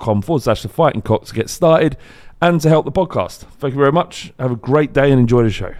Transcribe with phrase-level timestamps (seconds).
[0.00, 1.96] forward slash the fighting cock to get started
[2.40, 3.38] and to help the podcast.
[3.58, 4.32] Thank you very much.
[4.38, 5.74] Have a great day and enjoy the show.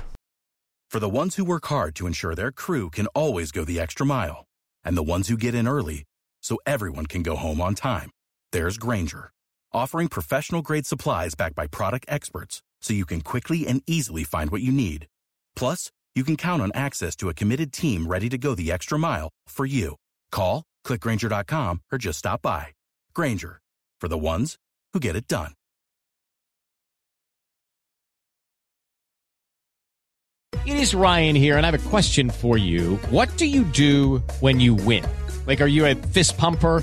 [0.90, 4.04] For the ones who work hard to ensure their crew can always go the extra
[4.04, 4.44] mile,
[4.84, 6.04] and the ones who get in early
[6.42, 8.10] so everyone can go home on time,
[8.52, 9.30] there's Grainger,
[9.72, 14.50] offering professional grade supplies backed by product experts so you can quickly and easily find
[14.50, 15.06] what you need.
[15.56, 18.98] Plus, you can count on access to a committed team ready to go the extra
[18.98, 19.96] mile for you.
[20.30, 22.66] Call, clickgrainger.com, or just stop by.
[23.14, 23.61] Grainger,
[24.02, 24.58] for the ones
[24.92, 25.52] who get it done.
[30.66, 32.96] It is Ryan here, and I have a question for you.
[33.10, 35.04] What do you do when you win?
[35.46, 36.82] Like, are you a fist pumper?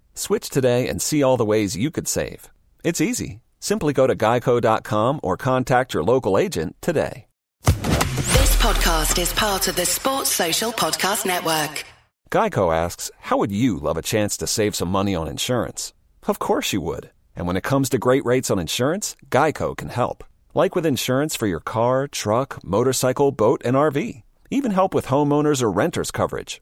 [0.13, 2.49] Switch today and see all the ways you could save.
[2.83, 3.41] It's easy.
[3.59, 7.27] Simply go to geico.com or contact your local agent today.
[7.63, 11.85] This podcast is part of the Sports Social Podcast Network.
[12.31, 15.93] Geico asks, How would you love a chance to save some money on insurance?
[16.27, 17.11] Of course you would.
[17.35, 20.23] And when it comes to great rates on insurance, Geico can help.
[20.53, 24.23] Like with insurance for your car, truck, motorcycle, boat, and RV.
[24.49, 26.61] Even help with homeowners or renters coverage.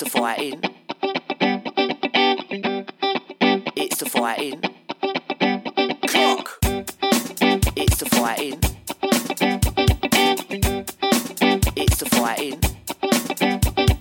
[0.00, 0.62] It's the fighting.
[3.76, 4.62] It's the fighting.
[6.06, 6.58] Clock.
[7.76, 8.58] It's the fighting.
[11.76, 12.60] It's the fighting.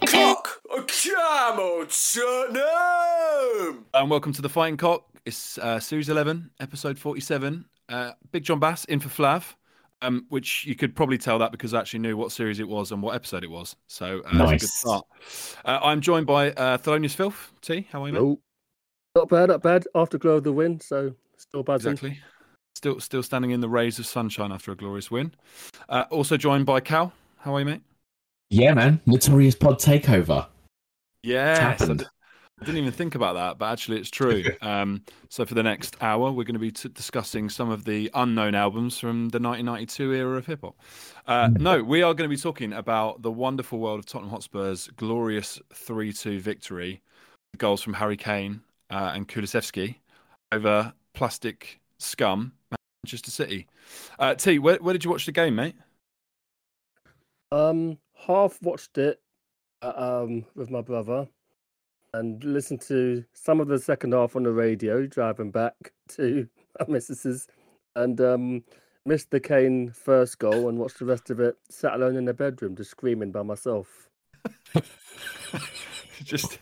[0.06, 0.62] Clock.
[0.88, 3.86] Come on, Tottenham.
[3.94, 5.04] And welcome to the Fighting Cock.
[5.25, 7.66] It's uh, series 11, episode 47.
[7.90, 9.56] Uh, Big John Bass in for Flav,
[10.01, 12.92] um, which you could probably tell that because I actually knew what series it was
[12.92, 13.75] and what episode it was.
[13.88, 14.74] So uh, that's a good Nice.
[14.74, 15.06] start.
[15.66, 17.51] Uh, I'm joined by uh, Thelonious Filth.
[17.62, 18.19] T, how are you, mate?
[18.19, 18.40] No.
[19.16, 19.88] Not bad, not bad.
[19.96, 21.94] Afterglow of the win, so still buzzing.
[21.94, 22.19] Exactly.
[22.75, 25.34] Still, still standing in the rays of sunshine after a glorious win.
[25.90, 27.12] Uh, also joined by Cal.
[27.40, 27.81] How are you, mate?
[28.50, 29.01] Yeah, man.
[29.06, 30.48] Notorious Pod Takeover.
[31.24, 31.56] Yeah.
[31.57, 32.07] I happened.
[32.60, 34.44] D- I didn't even think about that, but actually, it's true.
[34.62, 38.10] um, so, for the next hour, we're going to be t- discussing some of the
[38.14, 40.76] unknown albums from the 1992 era of hip hop.
[41.28, 44.88] Uh, no, we are going to be talking about the wonderful world of Tottenham Hotspur's
[44.96, 47.02] glorious 3 2 victory,
[47.58, 49.96] goals from Harry Kane uh, and Kulusevski
[50.52, 52.54] over plastic scum,
[53.04, 53.68] Manchester City.
[54.18, 55.76] Uh, T, where, where did you watch the game, mate?
[57.52, 59.20] Um, half watched it
[59.82, 61.28] uh, um with my brother,
[62.14, 66.48] and listened to some of the second half on the radio driving back to
[66.80, 67.48] my missus's,
[67.96, 68.64] and um
[69.06, 72.34] missed the Kane first goal and watched the rest of it sat alone in the
[72.34, 74.10] bedroom just screaming by myself.
[76.24, 76.60] just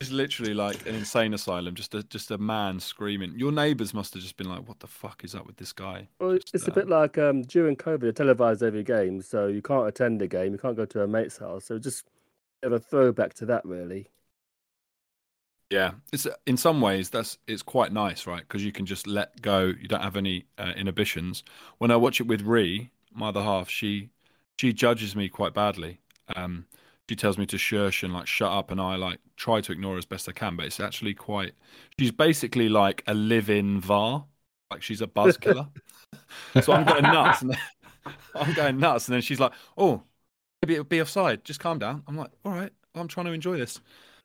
[0.00, 4.12] it's literally like an insane asylum just a just a man screaming your neighbors must
[4.12, 6.72] have just been like what the fuck is up with this guy Well, it's a
[6.72, 10.52] bit like um during COVID, they televised every game, so you can't attend a game,
[10.52, 12.06] you can't go to a mate's house, so just
[12.62, 14.08] a bit of a throwback to that, really.
[15.70, 15.92] Yeah.
[16.12, 18.40] It's in some ways that's it's quite nice right?
[18.40, 19.66] Because you can just let go.
[19.66, 21.42] You don't have any uh, inhibitions.
[21.78, 24.10] When i watch it with Ree, my other half she
[24.58, 26.00] she judges me quite badly.
[26.34, 26.66] Um
[27.08, 29.92] she tells me to shush and like shut up and i like try to ignore
[29.92, 31.52] her as best i can but it's actually quite
[31.98, 34.26] she's basically like a live-in var.
[34.70, 35.68] Like she's a buzz killer.
[36.62, 37.56] So i'm going nuts and
[38.34, 40.02] i'm going nuts and then she's like oh
[40.62, 41.44] maybe it'll be offside.
[41.44, 42.02] Just calm down.
[42.06, 42.72] I'm like all right.
[42.94, 43.80] I'm trying to enjoy this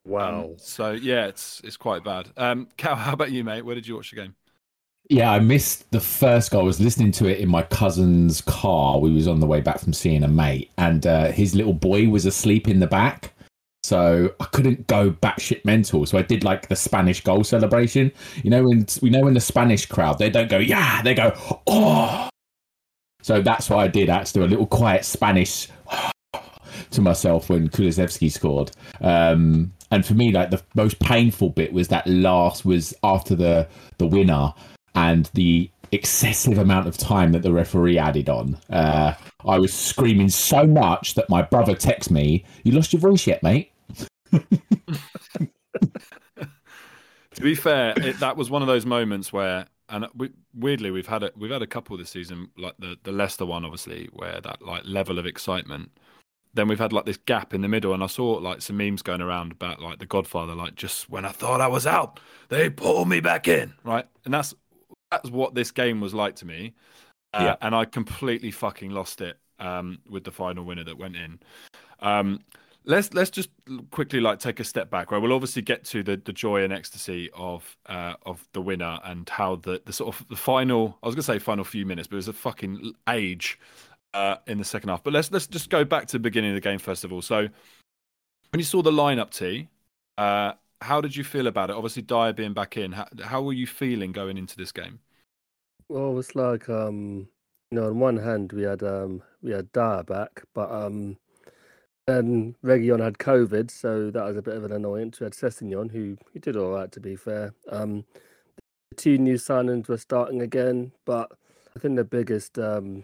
[0.05, 0.43] Wow.
[0.43, 2.29] um, so yeah, it's it's quite bad.
[2.37, 3.63] Um, Cal, how about you, mate?
[3.63, 4.35] Where did you watch the game?
[5.09, 6.61] Yeah, I missed the first goal.
[6.61, 8.99] I was listening to it in my cousin's car.
[8.99, 12.07] We was on the way back from seeing a mate, and uh, his little boy
[12.07, 13.33] was asleep in the back.
[13.83, 16.05] So I couldn't go batshit mental.
[16.05, 18.11] So I did like the Spanish goal celebration.
[18.43, 21.33] You know, when we know in the Spanish crowd they don't go yeah, they go
[21.67, 22.29] oh.
[23.23, 24.09] So that's what I did.
[24.09, 25.67] I had to do a little quiet Spanish
[26.91, 28.71] to myself when Kulusevski scored.
[28.99, 33.67] Um, and for me, like the most painful bit was that last was after the
[33.97, 34.53] the winner
[34.95, 38.57] and the excessive amount of time that the referee added on.
[38.69, 39.13] Uh,
[39.45, 43.43] I was screaming so much that my brother texted me, "You lost your voice yet,
[43.43, 43.71] mate?"
[47.35, 51.07] To be fair, it, that was one of those moments where, and we, weirdly, we've
[51.07, 54.41] had a we've had a couple this season, like the the Leicester one, obviously, where
[54.41, 55.91] that like level of excitement.
[56.53, 59.01] Then we've had like this gap in the middle, and I saw like some memes
[59.01, 62.19] going around about like the Godfather, like just when I thought I was out,
[62.49, 64.05] they pulled me back in, right?
[64.25, 64.53] And that's
[65.11, 66.73] that's what this game was like to me,
[67.33, 67.55] uh, Yeah.
[67.61, 71.39] and I completely fucking lost it um, with the final winner that went in.
[71.99, 72.39] Um,
[72.83, 73.49] let's let's just
[73.91, 76.73] quickly like take a step back right we'll obviously get to the the joy and
[76.73, 81.05] ecstasy of uh of the winner and how the the sort of the final i
[81.05, 83.59] was gonna say final few minutes but it was a fucking age
[84.13, 86.55] uh in the second half but let's let's just go back to the beginning of
[86.55, 87.47] the game first of all so
[88.49, 89.69] when you saw the lineup t
[90.17, 93.53] uh how did you feel about it obviously Dier being back in how, how were
[93.53, 94.99] you feeling going into this game
[95.89, 97.27] Well, it's like um,
[97.69, 101.17] you know, on one hand we had um we had Dier back, but um,
[102.07, 105.19] then Reguilón had COVID, so that was a bit of an annoyance.
[105.19, 107.53] We had Sessegnon, who who did all right to be fair.
[107.69, 108.05] Um,
[108.89, 111.31] the two new signings were starting again, but
[111.75, 113.03] I think the biggest um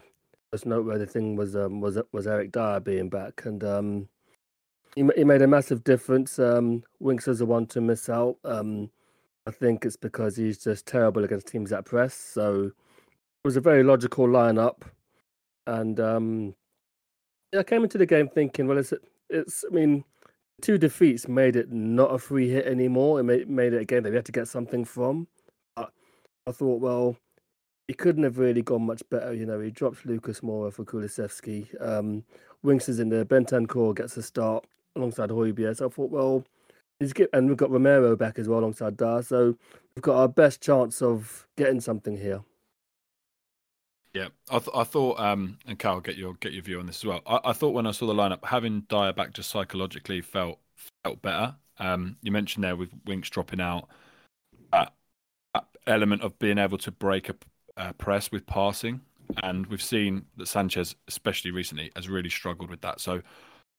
[0.52, 4.08] most noteworthy thing was um was was Eric Dier being back, and um,
[4.94, 6.38] he he made a massive difference.
[6.38, 8.36] Um, Winks is the one to miss out.
[8.44, 8.90] Um,
[9.46, 12.14] I think it's because he's just terrible against teams that press.
[12.14, 14.82] So it was a very logical lineup,
[15.66, 16.54] and um,
[17.56, 18.92] I came into the game thinking, well, it's
[19.28, 19.64] it's.
[19.70, 20.04] I mean,
[20.62, 23.20] two defeats made it not a free hit anymore.
[23.20, 25.28] It made made it a game that we had to get something from.
[26.48, 27.18] I thought, well,
[27.88, 29.32] he couldn't have really gone much better.
[29.34, 31.68] You know, he drops Lucas Moura for Kulusevski.
[31.80, 32.22] Um,
[32.62, 33.24] Winks is in there.
[33.24, 35.78] Bentancur gets a start alongside Højbjerg.
[35.78, 36.44] So I thought, well,
[37.00, 39.22] he's get, and we've got Romero back as well alongside Dier.
[39.22, 39.56] So
[39.96, 42.42] we've got our best chance of getting something here.
[44.14, 46.96] Yeah, I, th- I thought, um, and Cal, get your get your view on this
[46.96, 47.22] as well.
[47.26, 50.58] I, I thought when I saw the lineup, having Dier back just psychologically felt
[51.04, 51.56] felt better.
[51.78, 53.88] Um, you mentioned there with Winks dropping out,
[54.72, 54.92] that
[55.86, 57.34] element of being able to break a
[57.78, 59.00] uh, press with passing,
[59.42, 63.00] and we've seen that Sanchez, especially recently, has really struggled with that.
[63.00, 63.22] So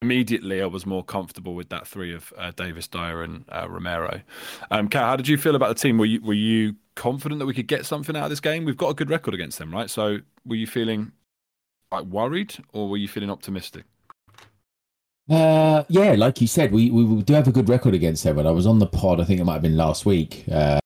[0.01, 4.22] immediately, I was more comfortable with that three of uh, Davis, Dier, and uh, Romero.
[4.72, 5.98] Um, Kat, how did you feel about the team?
[5.98, 8.65] Were you were you confident that we could get something out of this game?
[8.65, 9.89] We've got a good record against them, right?
[9.89, 11.12] So were you feeling
[11.91, 13.86] like worried, or were you feeling optimistic?
[15.29, 18.39] Uh, yeah, like you said, we, we do have a good record against them.
[18.39, 20.79] And I was on the pod, I think it might have been last week, uh,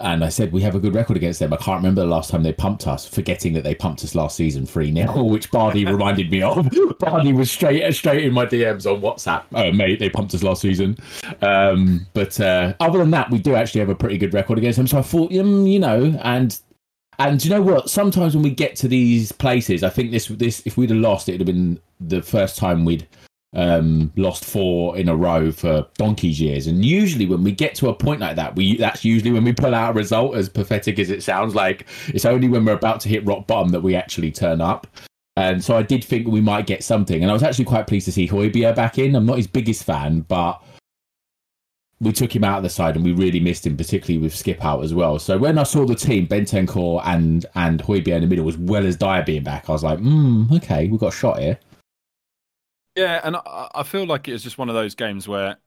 [0.00, 1.52] and I said we have a good record against them.
[1.52, 4.36] I can't remember the last time they pumped us, forgetting that they pumped us last
[4.36, 6.68] season three 0 which Barney reminded me of.
[6.98, 9.44] Barney was straight straight in my DMs on WhatsApp.
[9.54, 10.96] Oh mate, they pumped us last season.
[11.42, 14.76] Um, but uh, other than that, we do actually have a pretty good record against
[14.76, 14.86] them.
[14.86, 16.58] So I thought, um, you know, and
[17.18, 17.88] and you know what?
[17.88, 21.28] Sometimes when we get to these places, I think this this if we'd have lost,
[21.28, 23.06] it'd have been the first time we'd
[23.56, 26.66] um, lost four in a row for donkey's years.
[26.66, 29.52] And usually, when we get to a point like that, we that's usually when we
[29.52, 30.36] pull out a result.
[30.36, 33.70] As pathetic as it sounds, like it's only when we're about to hit rock bottom
[33.72, 34.86] that we actually turn up.
[35.38, 38.04] And so I did think we might get something, and I was actually quite pleased
[38.06, 39.16] to see Højbjerg back in.
[39.16, 40.62] I'm not his biggest fan, but
[42.00, 44.62] we took him out of the side and we really missed him, particularly with Skip
[44.62, 45.18] out as well.
[45.18, 48.86] So when I saw the team, Bentancur and and Højbjerg in the middle, as well
[48.86, 51.58] as Dier being back, I was like, hmm, okay, we've got a shot here.
[52.96, 55.58] Yeah, and I, feel like it was just one of those games where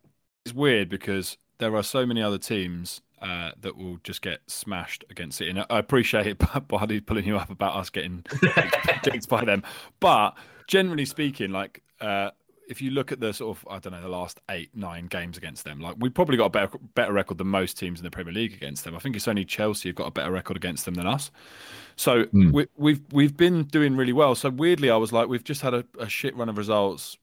[0.46, 5.06] it's weird because there are so many other teams uh, that will just get smashed
[5.12, 5.50] against it.
[5.50, 6.40] And I appreciate it,
[7.06, 8.26] pulling you up about us getting
[9.04, 9.62] dicked by them.
[10.00, 10.32] But
[10.68, 12.32] generally speaking, like uh,
[12.70, 15.38] if you look at the sort of I don't know the last eight nine games
[15.38, 18.12] against them, like we probably got a better better record than most teams in the
[18.12, 18.96] Premier League against them.
[18.96, 21.32] I think it's only Chelsea have got a better record against them than us.
[21.96, 22.54] So Mm.
[22.54, 24.36] we, we've we've been doing really well.
[24.36, 27.18] So weirdly, I was like, we've just had a, a shit run of results.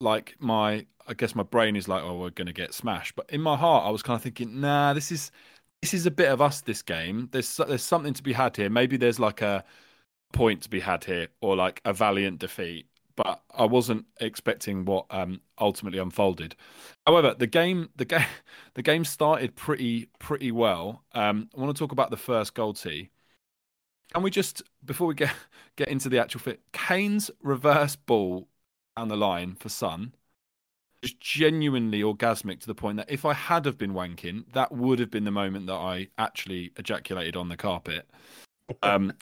[0.00, 3.14] Like my, I guess my brain is like, oh, we're going to get smashed.
[3.16, 5.30] But in my heart, I was kind of thinking, nah, this is
[5.82, 6.60] this is a bit of us.
[6.62, 8.70] This game, there's there's something to be had here.
[8.70, 9.64] Maybe there's like a
[10.32, 12.86] point to be had here, or like a valiant defeat.
[13.16, 16.54] But I wasn't expecting what um, ultimately unfolded.
[17.06, 18.26] However, the game, the game,
[18.74, 21.02] the game started pretty pretty well.
[21.12, 23.10] Um, I want to talk about the first goal tee.
[24.12, 25.34] Can we just before we get
[25.76, 28.48] get into the actual fit, Kane's reverse ball
[28.96, 30.14] down the line for Sun
[31.02, 34.98] is genuinely orgasmic to the point that if I had have been wanking, that would
[34.98, 38.08] have been the moment that I actually ejaculated on the carpet.
[38.82, 39.12] Um,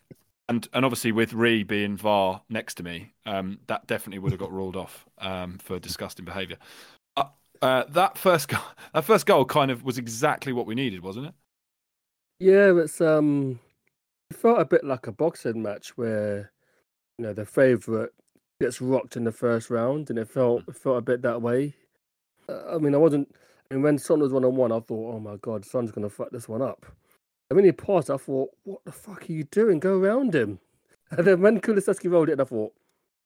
[0.48, 4.40] and and obviously with Ree being VAR next to me, um, that definitely would have
[4.40, 6.56] got ruled off um, for disgusting behaviour.
[7.16, 7.24] Uh,
[7.62, 8.60] uh, that first goal,
[8.94, 11.34] that first goal kind of was exactly what we needed, wasn't it?
[12.38, 13.60] Yeah, it's um,
[14.30, 16.52] it felt a bit like a boxing match where
[17.18, 18.10] you know the favourite
[18.60, 21.74] gets rocked in the first round, and it felt it felt a bit that way.
[22.48, 23.34] Uh, I mean, I wasn't.
[23.70, 26.30] And when Son was one on one, I thought, oh my god, Son's gonna fuck
[26.30, 26.86] this one up.
[27.54, 29.78] And when he paused, I thought, what the fuck are you doing?
[29.78, 30.58] Go around him.
[31.12, 32.72] And then when Kulusevski rolled it, I thought,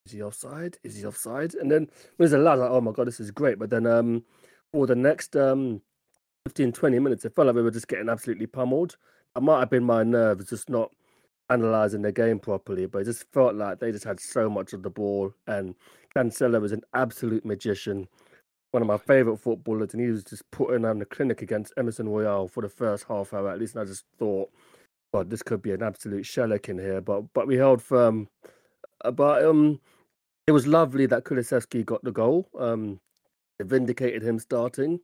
[0.05, 0.77] is he offside?
[0.83, 1.55] Is he offside?
[1.55, 3.57] And then when a allowed, like, oh my god, this is great.
[3.57, 4.23] But then um,
[4.71, 5.81] for the next um
[6.45, 8.97] 15, 20 minutes, it felt like we were just getting absolutely pummeled.
[9.35, 10.91] It might have been my nerves just not
[11.49, 14.83] analysing the game properly, but it just felt like they just had so much of
[14.83, 15.33] the ball.
[15.47, 15.73] And
[16.15, 18.07] Cancelo was an absolute magician,
[18.71, 22.07] one of my favourite footballers, and he was just putting on the clinic against Emerson
[22.09, 23.75] Royal for the first half hour at least.
[23.75, 24.49] And I just thought,
[25.13, 27.01] God, this could be an absolute shellac in here.
[27.01, 28.29] But but we held firm.
[29.03, 29.79] But um,
[30.47, 32.47] it was lovely that Kulusevski got the goal.
[32.57, 32.99] Um,
[33.59, 34.99] it vindicated him starting.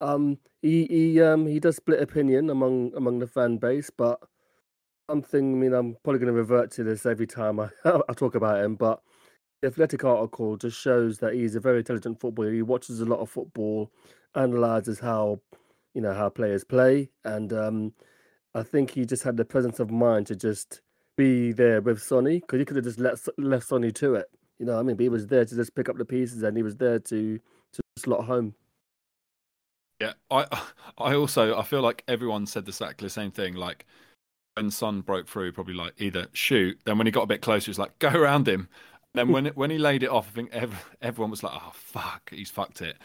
[0.00, 4.20] Um, he he um he does split opinion among among the fan base, but
[5.10, 5.54] something.
[5.54, 8.64] I mean, I'm probably going to revert to this every time I I talk about
[8.64, 9.00] him, but
[9.60, 12.52] the Athletic article just shows that he's a very intelligent footballer.
[12.52, 13.90] He watches a lot of football,
[14.34, 15.40] analyzes how
[15.94, 17.92] you know how players play, and um,
[18.54, 20.82] I think he just had the presence of mind to just
[21.16, 24.30] be there with Sonny because he could have just let left Sonny to it.
[24.58, 26.56] You know, I mean, but he was there to just pick up the pieces, and
[26.56, 28.54] he was there to to slot home.
[30.00, 30.46] Yeah, I
[30.98, 33.54] I also I feel like everyone said exactly the same thing.
[33.54, 33.86] Like
[34.54, 36.78] when Son broke through, probably like either shoot.
[36.84, 38.68] Then when he got a bit closer, it's like go around him.
[39.14, 41.72] Then when it, when he laid it off, I think ev- everyone was like, "Oh
[41.72, 42.98] fuck, he's fucked it."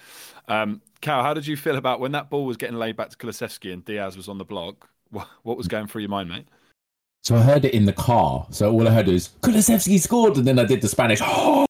[0.48, 3.18] Um, Cal, how did you feel about when that ball was getting laid back to
[3.18, 4.90] Kulusevski and Diaz was on the block?
[5.10, 6.48] What, what was going through your mind, mate?
[7.24, 8.46] So I heard it in the car.
[8.50, 11.22] So all I heard was Kulusevski scored, and then I did the Spanish.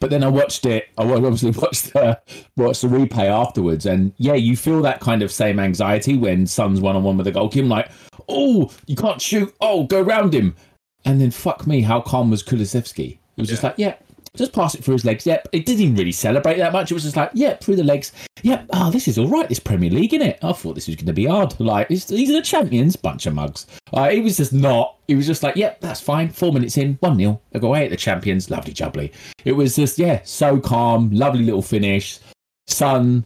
[0.00, 0.88] But then I watched it.
[0.98, 2.20] I obviously watched the
[2.56, 6.80] watched the replay afterwards, and yeah, you feel that kind of same anxiety when Son's
[6.80, 7.68] one on one with the goalkeeper.
[7.68, 7.90] Like,
[8.28, 9.54] oh, you can't shoot.
[9.60, 10.56] Oh, go round him.
[11.04, 13.18] And then fuck me, how calm was Kulusevski?
[13.36, 13.94] He was just like, yeah,
[14.36, 15.26] just pass it through his legs.
[15.26, 16.90] Yep, it didn't even really celebrate that much.
[16.90, 18.12] It was just like, yep, through the legs.
[18.42, 19.48] Yep, oh, this is all right.
[19.48, 20.38] This Premier League, isn't it?
[20.42, 21.58] I thought this was going to be hard.
[21.60, 23.66] Like, these are the champions, bunch of mugs.
[23.96, 24.98] Uh, it was just not.
[25.06, 26.30] It was just like, yep, that's fine.
[26.30, 28.50] Four minutes in, one 0 They go away at the champions.
[28.50, 29.12] Lovely jubbly.
[29.44, 32.18] It was just yeah, so calm, lovely little finish.
[32.66, 33.24] Son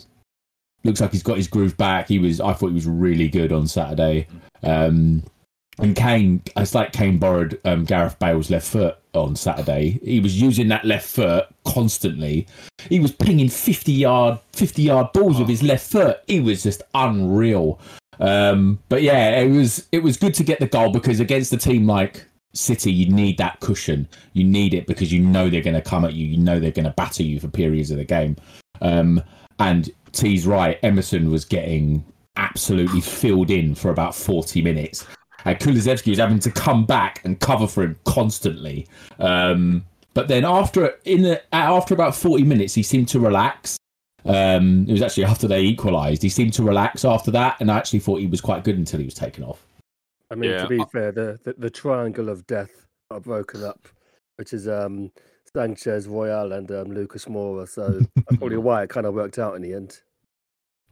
[0.84, 2.08] looks like he's got his groove back.
[2.08, 2.40] He was.
[2.40, 4.26] I thought he was really good on Saturday.
[4.62, 5.22] Um,
[5.78, 10.00] and Kane, it's like Kane borrowed um, Gareth Bale's left foot on Saturday.
[10.02, 12.46] He was using that left foot constantly.
[12.88, 16.20] He was pinging fifty yard, fifty yard balls with his left foot.
[16.26, 17.80] He was just unreal.
[18.20, 21.56] Um, but yeah, it was it was good to get the goal because against a
[21.56, 24.08] team like City, you need that cushion.
[24.32, 26.26] You need it because you know they're going to come at you.
[26.26, 28.36] You know they're going to batter you for periods of the game.
[28.80, 29.22] Um,
[29.58, 32.04] and T's right, Emerson was getting
[32.36, 35.06] absolutely filled in for about 40 minutes.
[35.44, 38.86] And Kulusevski was having to come back and cover for him constantly.
[39.18, 43.78] Um, but then after in the after about 40 minutes, he seemed to relax.
[44.24, 46.22] Um, it was actually after they equalised.
[46.22, 48.98] He seemed to relax after that, and I actually thought he was quite good until
[48.98, 49.64] he was taken off.
[50.30, 53.88] I mean, Yeah, to be fair, the, the the triangle of death are broken up,
[54.36, 55.12] which is um
[55.54, 57.68] Sanchez, Royal, and um, Lucas Moura.
[57.68, 60.00] So that's probably why it kind of worked out in the end.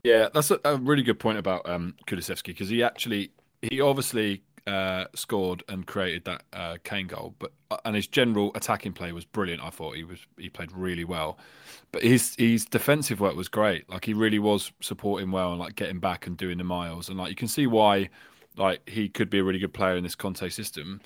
[0.04, 3.32] Yeah, that's a, a really good point about um, Kulusevski because he actually
[3.62, 8.50] he obviously uh, scored and created that uh, Kane goal, but uh, and his general
[8.54, 9.62] attacking play was brilliant.
[9.62, 11.38] I thought he was he played really well,
[11.92, 13.88] but his his defensive work was great.
[13.88, 17.18] Like he really was supporting well and like getting back and doing the miles, and
[17.18, 18.08] like you can see why
[18.56, 21.00] like he could be a really good player in this Conte system.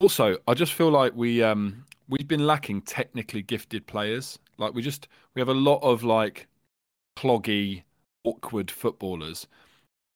[0.00, 4.38] Also, I just feel like we um we've been lacking technically gifted players.
[4.56, 6.48] Like we just we have a lot of like
[7.16, 7.82] cloggy,
[8.24, 9.46] awkward footballers,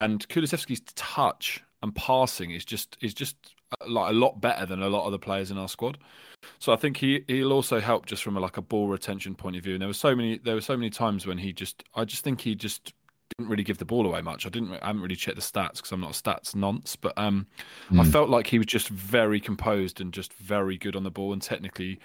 [0.03, 3.37] and Kulusevski's touch and passing is just is just
[3.81, 5.99] uh, like a lot better than a lot of the players in our squad.
[6.59, 9.57] So I think he he'll also help just from a, like a ball retention point
[9.57, 9.75] of view.
[9.75, 12.25] And there were so many there were so many times when he just I just
[12.25, 12.93] think he just
[13.39, 14.45] didn't really give the ball away much.
[14.45, 17.13] I didn't I haven't really checked the stats because I'm not a stats nonce, but
[17.17, 17.47] um
[17.99, 21.33] I felt like he was just very composed and just very good on the ball
[21.33, 22.01] and technically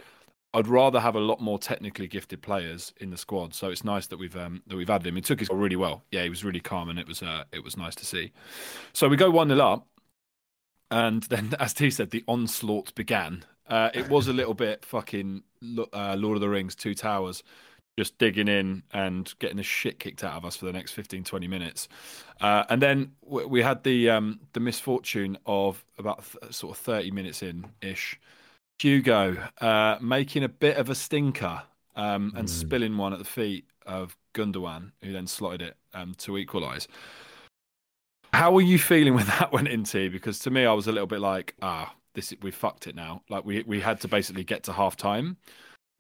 [0.58, 3.54] I'd rather have a lot more technically gifted players in the squad.
[3.54, 5.16] So it's nice that we've um, that we've added him.
[5.16, 6.04] He took his goal really well.
[6.12, 8.32] Yeah, he was really calm and it was uh, it was nice to see.
[8.92, 9.88] So we go one 0 up,
[10.90, 13.46] and then as T said, the onslaught began.
[13.68, 15.44] Uh, it was a little bit fucking
[15.94, 17.44] uh, Lord of the Rings, Two Towers,
[17.96, 21.24] just digging in and getting the shit kicked out of us for the next 15,
[21.24, 21.88] 20 minutes.
[22.42, 27.12] Uh, and then we had the um, the misfortune of about th- sort of 30
[27.12, 28.20] minutes in ish.
[28.80, 31.64] Hugo uh, making a bit of a stinker
[31.96, 36.38] um, and spilling one at the feet of Gundogan, who then slotted it um, to
[36.38, 36.88] equalise.
[38.34, 40.10] How were you feeling when that went into?
[40.10, 43.22] Because to me, I was a little bit like, ah, this we fucked it now.
[43.30, 45.38] Like we we had to basically get to half time,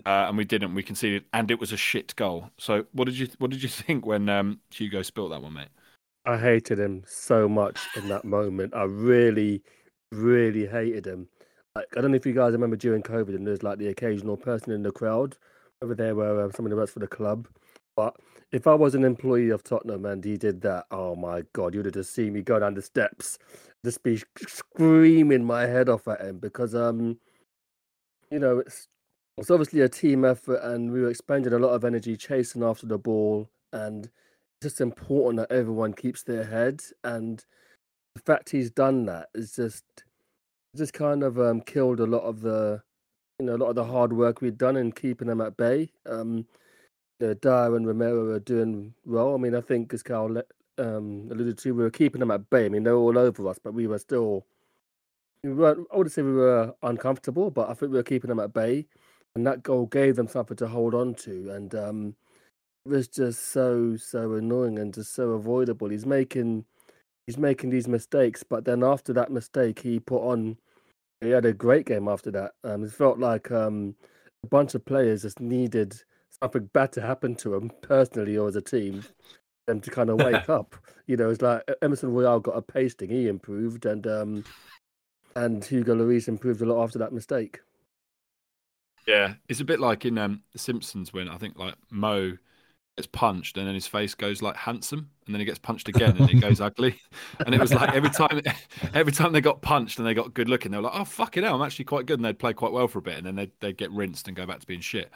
[0.05, 0.75] uh, and we didn't.
[0.75, 2.51] We conceded, and it was a shit goal.
[2.57, 5.69] So what did you what did you think when um, Hugo spilt that one, mate?
[6.25, 8.75] I hated him so much in that moment.
[8.75, 9.63] I really,
[10.11, 11.29] really hated him.
[11.77, 14.35] Like, I don't know if you guys remember during COVID, and there's like the occasional
[14.35, 15.37] person in the crowd,
[15.77, 17.47] whether they were uh, someone who works for the club.
[17.95, 18.15] But
[18.51, 21.85] if I was an employee of Tottenham and he did that, oh my god, you'd
[21.85, 23.37] have just seen me go down the steps,
[23.85, 27.19] just be screaming my head off at him because um,
[28.31, 28.87] you know, it's
[29.37, 32.87] it's obviously a team effort, and we were expending a lot of energy chasing after
[32.87, 36.81] the ball, and it's just important that everyone keeps their head.
[37.03, 37.45] And
[38.15, 39.83] the fact he's done that is just
[40.77, 42.81] just kind of um, killed a lot of the
[43.39, 45.91] you know a lot of the hard work we'd done in keeping them at bay.
[46.05, 46.45] Um,
[47.19, 49.33] you know, Dier and Romero are doing well.
[49.33, 50.37] I mean, I think as Cal
[50.77, 52.65] um, alluded to, we were keeping them at bay.
[52.65, 54.45] I mean, they were all over us, but we were still.
[55.43, 58.39] We weren't, I wouldn't say we were uncomfortable, but I think we were keeping them
[58.39, 58.87] at bay,
[59.35, 61.51] and that goal gave them something to hold on to.
[61.51, 62.15] And um,
[62.85, 65.89] it was just so so annoying and just so avoidable.
[65.89, 66.65] He's making
[67.27, 70.57] he's making these mistakes, but then after that mistake, he put on.
[71.21, 72.51] He had a great game after that.
[72.63, 73.95] Um, it felt like um,
[74.43, 75.95] a bunch of players just needed
[76.41, 79.03] something bad to happen to them personally or as a team,
[79.65, 80.75] them to kind of wake up.
[81.07, 84.43] You know, it's like Emerson Royal got a pasting, he improved, and um,
[85.35, 87.59] and Hugo Lloris improved a lot after that mistake.
[89.07, 92.37] Yeah, it's a bit like in um, The Simpsons when I think like Moe
[92.97, 96.17] gets punched and then his face goes like handsome, and then he gets punched again
[96.17, 96.99] and it goes ugly.
[97.45, 98.41] And it was like every time,
[98.93, 101.43] every time they got punched and they got good looking, they were like, "Oh fucking
[101.43, 103.35] hell, I'm actually quite good," and they'd play quite well for a bit, and then
[103.35, 105.11] they'd they'd get rinsed and go back to being shit.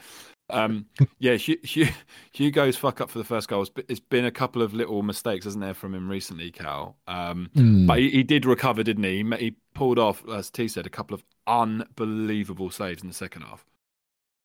[0.50, 0.86] Um,
[1.20, 1.92] yeah, Hu- Hu-
[2.34, 3.64] Hugo's fuck up for the first goal.
[3.64, 6.98] It's It's been a couple of little mistakes, isn't there, from him recently, Cal?
[7.08, 7.88] Um, Mm.
[7.88, 9.24] But he, he did recover, didn't he?
[9.24, 13.44] He, he pulled off, as T said, a couple of unbelievable saves in the second
[13.44, 13.66] half.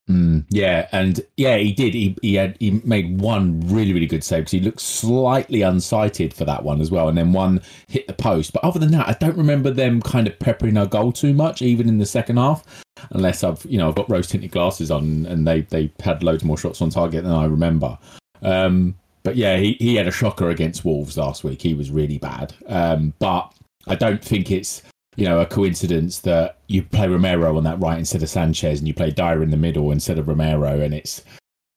[0.09, 1.93] Mm, yeah, and yeah, he did.
[1.93, 6.33] He he had he made one really really good save because he looked slightly unsighted
[6.33, 8.53] for that one as well, and then one hit the post.
[8.53, 11.61] But other than that, I don't remember them kind of peppering our goal too much,
[11.61, 12.85] even in the second half.
[13.11, 16.45] Unless I've you know I've got rose tinted glasses on, and they they had loads
[16.45, 17.99] more shots on target than I remember.
[18.43, 21.61] Um, but yeah, he he had a shocker against Wolves last week.
[21.61, 22.55] He was really bad.
[22.69, 23.53] Um, but
[23.89, 24.83] I don't think it's
[25.17, 28.87] you know, a coincidence that you play Romero on that right instead of Sanchez, and
[28.87, 31.25] you play Dier in the middle instead of Romero, and it's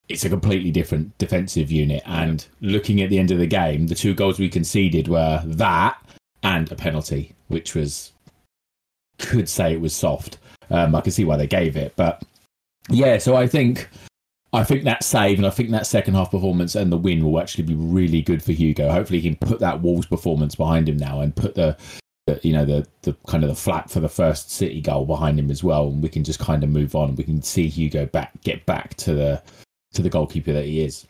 [0.09, 2.03] it's a completely different defensive unit.
[2.05, 5.97] And looking at the end of the game, the two goals we conceded were that
[6.43, 8.11] and a penalty, which was
[9.19, 10.37] could say it was soft.
[10.69, 12.23] Um, I can see why they gave it, but
[12.89, 13.17] yeah.
[13.19, 13.89] So I think
[14.51, 17.39] I think that save and I think that second half performance and the win will
[17.39, 18.91] actually be really good for Hugo.
[18.91, 21.77] Hopefully, he can put that Wolves performance behind him now and put the
[22.43, 25.49] you know the the kind of the flat for the first City goal behind him
[25.49, 27.15] as well, and we can just kind of move on.
[27.15, 29.43] We can see Hugo back get back to the
[29.93, 31.07] to the goalkeeper that he is.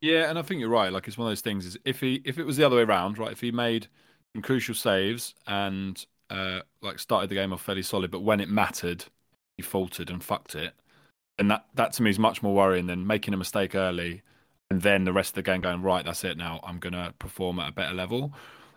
[0.00, 0.92] Yeah, and I think you're right.
[0.92, 1.66] Like it's one of those things.
[1.66, 3.32] Is if he if it was the other way around, right?
[3.32, 3.88] If he made
[4.34, 8.48] some crucial saves and uh, like started the game off fairly solid, but when it
[8.48, 9.06] mattered,
[9.56, 10.74] he faltered and fucked it.
[11.38, 14.22] And that that to me is much more worrying than making a mistake early
[14.70, 16.04] and then the rest of the game going right.
[16.04, 16.36] That's it.
[16.36, 18.32] Now I'm to perform at a better level.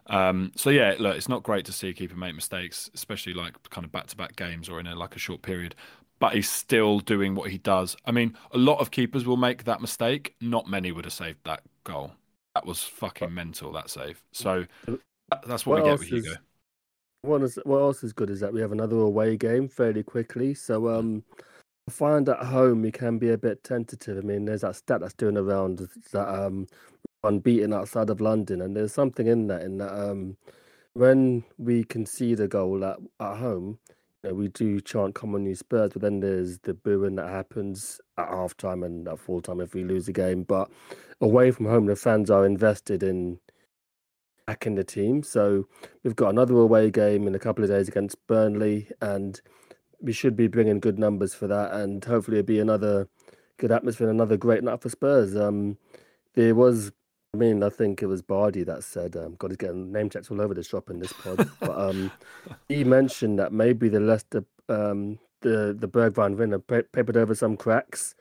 [0.09, 3.53] Um, so yeah, look, it's not great to see a keeper make mistakes, especially like
[3.69, 5.75] kind of back-to-back games or in a, like a short period.
[6.19, 7.95] But he's still doing what he does.
[8.05, 10.35] I mean, a lot of keepers will make that mistake.
[10.41, 12.11] Not many would have saved that goal.
[12.55, 13.71] That was fucking mental.
[13.71, 14.21] That save.
[14.33, 14.65] So
[15.45, 16.39] that's what, What we get with is- Hugo.
[17.21, 20.53] What is what else is good is that we have another away game fairly quickly.
[20.53, 21.21] So um,
[21.87, 24.17] I find at home we can be a bit tentative.
[24.17, 26.65] I mean, there's that stat that's doing around that um,
[27.23, 29.61] unbeaten outside of London, and there's something in that.
[29.61, 30.37] In that um,
[30.93, 33.79] when we concede a goal at at home,
[34.23, 37.29] you know, we do chant "Come on, you Spurs," but then there's the booing that
[37.29, 40.43] happens at halftime and at full time if we lose a game.
[40.43, 40.69] But
[41.21, 43.39] away from home, the fans are invested in
[44.49, 45.21] backing the team.
[45.21, 45.67] So
[46.03, 49.39] we've got another away game in a couple of days against Burnley, and
[50.01, 51.71] we should be bringing good numbers for that.
[51.73, 53.07] And hopefully, it'll be another
[53.57, 55.35] good atmosphere, another great night for Spurs.
[55.35, 55.77] Um,
[56.33, 56.91] there was,
[57.33, 60.31] I mean, I think it was Barney that said, um, "God, he's getting name checks
[60.31, 62.11] all over the shop in this pod." but um,
[62.69, 67.55] he mentioned that maybe the Leicester, um, the the Bergwijn winner pa- papered over some
[67.55, 68.15] cracks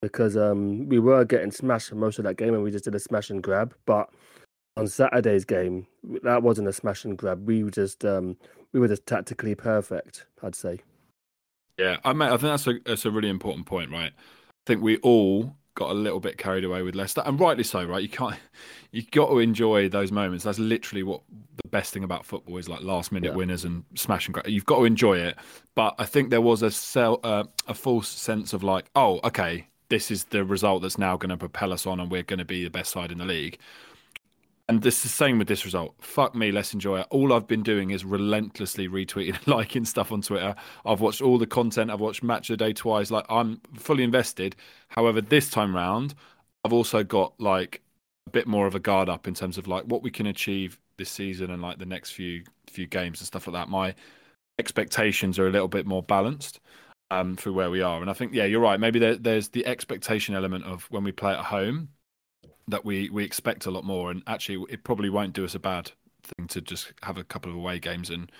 [0.00, 2.94] because um, we were getting smashed for most of that game, and we just did
[2.94, 4.10] a smash and grab, but
[4.76, 5.86] on Saturday's game,
[6.22, 7.46] that wasn't a smash and grab.
[7.46, 8.36] We were just um,
[8.72, 10.26] we were just tactically perfect.
[10.42, 10.80] I'd say.
[11.78, 14.12] Yeah, I mean, I think that's a that's a really important point, right?
[14.12, 17.84] I think we all got a little bit carried away with Leicester, and rightly so,
[17.84, 18.02] right?
[18.02, 18.36] You can't,
[18.92, 20.44] you got to enjoy those moments.
[20.44, 21.22] That's literally what
[21.62, 23.36] the best thing about football is, like last minute Yeah.
[23.36, 24.34] winners and smashing.
[24.34, 24.46] and.
[24.52, 25.36] You've got to enjoy it,
[25.74, 29.66] but I think there was a sell, uh, a false sense of like, oh, okay,
[29.88, 32.44] this is the result that's now going to propel us on, and we're going to
[32.44, 33.58] be the best side in the league.
[34.72, 35.94] And this is the same with this result.
[36.00, 37.06] Fuck me, let's enjoy it.
[37.10, 40.54] All I've been doing is relentlessly retweeting and liking stuff on Twitter.
[40.86, 41.90] I've watched all the content.
[41.90, 43.10] I've watched Match of the Day twice.
[43.10, 44.56] Like I'm fully invested.
[44.88, 46.14] However, this time round,
[46.64, 47.82] I've also got like
[48.26, 50.78] a bit more of a guard up in terms of like what we can achieve
[50.96, 53.68] this season and like the next few few games and stuff like that.
[53.68, 53.94] My
[54.58, 56.60] expectations are a little bit more balanced
[57.10, 58.00] um, through where we are.
[58.00, 58.80] And I think, yeah, you're right.
[58.80, 61.90] Maybe there, there's the expectation element of when we play at home
[62.72, 65.60] that we we expect a lot more, and actually, it probably won't do us a
[65.60, 65.92] bad
[66.24, 68.30] thing to just have a couple of away games and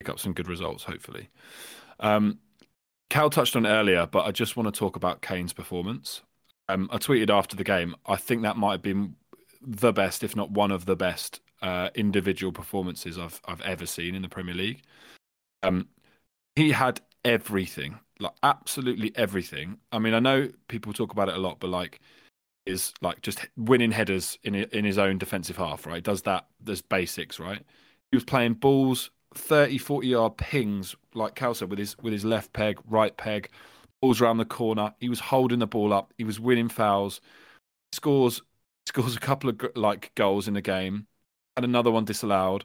[0.00, 0.82] pick up some good results.
[0.84, 1.28] Hopefully,
[2.00, 2.38] um,
[3.10, 6.22] Cal touched on earlier, but I just want to talk about Kane's performance.
[6.68, 7.94] Um, I tweeted after the game.
[8.06, 9.16] I think that might have been
[9.60, 14.14] the best, if not one of the best, uh, individual performances I've I've ever seen
[14.14, 14.82] in the Premier League.
[15.62, 15.88] Um,
[16.56, 19.78] he had everything, like absolutely everything.
[19.92, 22.00] I mean, I know people talk about it a lot, but like
[22.66, 26.02] is like just winning headers in in his own defensive half, right?
[26.02, 27.62] Does that there's basics, right?
[28.10, 32.52] He was playing balls 30 40 yard pings like said with his with his left
[32.52, 33.50] peg, right peg,
[34.00, 34.94] balls around the corner.
[35.00, 37.20] He was holding the ball up, he was winning fouls.
[37.92, 38.42] Scores
[38.86, 41.06] scores a couple of like goals in the game,
[41.56, 42.64] and another one disallowed.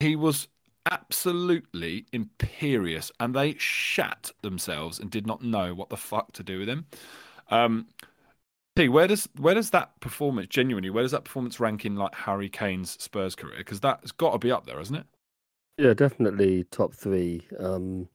[0.00, 0.48] He was
[0.90, 6.58] absolutely imperious and they shat themselves and did not know what the fuck to do
[6.58, 6.86] with him.
[7.50, 7.86] Um
[8.76, 12.48] Where does where does that performance genuinely where does that performance rank in like Harry
[12.48, 13.58] Kane's Spurs career?
[13.58, 15.06] Because that's got to be up there, isn't it?
[15.78, 17.42] Yeah, definitely top three.
[17.58, 18.08] Um,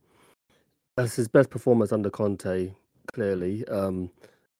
[0.97, 2.73] that's his best performance under Conte,
[3.13, 3.65] clearly.
[3.67, 4.11] Um,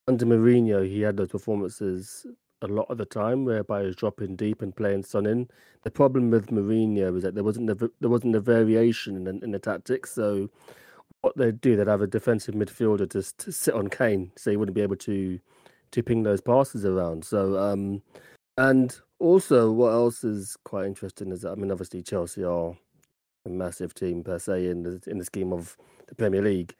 [0.07, 2.25] under Mourinho, he had those performances
[2.61, 5.49] a lot of the time, whereby he was dropping deep and playing Son in.
[5.83, 9.43] The problem with Mourinho was that there wasn't the, there wasn't a variation in the,
[9.43, 10.49] in the tactics, so
[11.21, 14.57] what they'd do, they'd have a defensive midfielder just to sit on Kane, so he
[14.57, 15.39] wouldn't be able to
[15.91, 17.25] to ping those passes around.
[17.25, 18.01] So, um,
[18.57, 22.75] and also, what else is quite interesting is that I mean, obviously Chelsea are
[23.45, 26.75] a massive team per se in the in the scheme of the Premier League,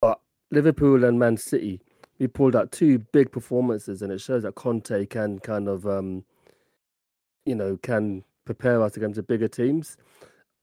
[0.00, 1.80] but Liverpool and Man City,
[2.18, 6.24] we pulled out two big performances, and it shows that Conte can kind of, um,
[7.44, 9.96] you know, can prepare us against the bigger teams.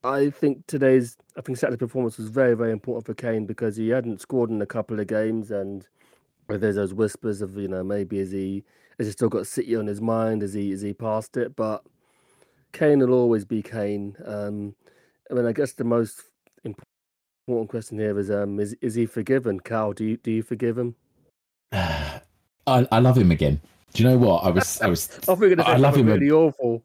[0.03, 3.89] I think today's, I think Saturday's performance was very, very important for Kane because he
[3.89, 5.87] hadn't scored in a couple of games, and
[6.47, 8.63] there's those whispers of, you know, maybe is he,
[8.97, 10.43] has he still got City on his mind?
[10.43, 11.55] Is he, is he past it?
[11.55, 11.83] But
[12.73, 14.15] Kane will always be Kane.
[14.25, 14.75] Um,
[15.29, 16.21] I mean, I guess the most
[17.47, 19.59] important question here is, um, is, is he forgiven?
[19.59, 20.95] Cal, do you, do you forgive him?
[21.71, 22.21] I,
[22.67, 23.61] I love him again.
[23.93, 24.43] Do you know what?
[24.43, 26.07] I was, I was, I I love him.
[26.07, 26.83] really awful.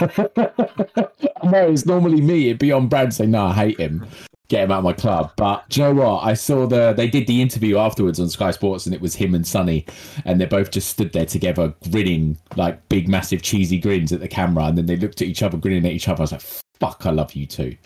[0.00, 2.46] no, it's normally me.
[2.46, 4.06] It'd be on Brad saying, "No, I hate him.
[4.48, 6.24] Get him out of my club." But you know what?
[6.24, 9.34] I saw the they did the interview afterwards on Sky Sports, and it was him
[9.34, 9.86] and Sonny,
[10.24, 14.28] and they both just stood there together, grinning like big, massive, cheesy grins at the
[14.28, 16.20] camera, and then they looked at each other, grinning at each other.
[16.20, 16.42] I was like,
[16.80, 17.76] "Fuck, I love you too."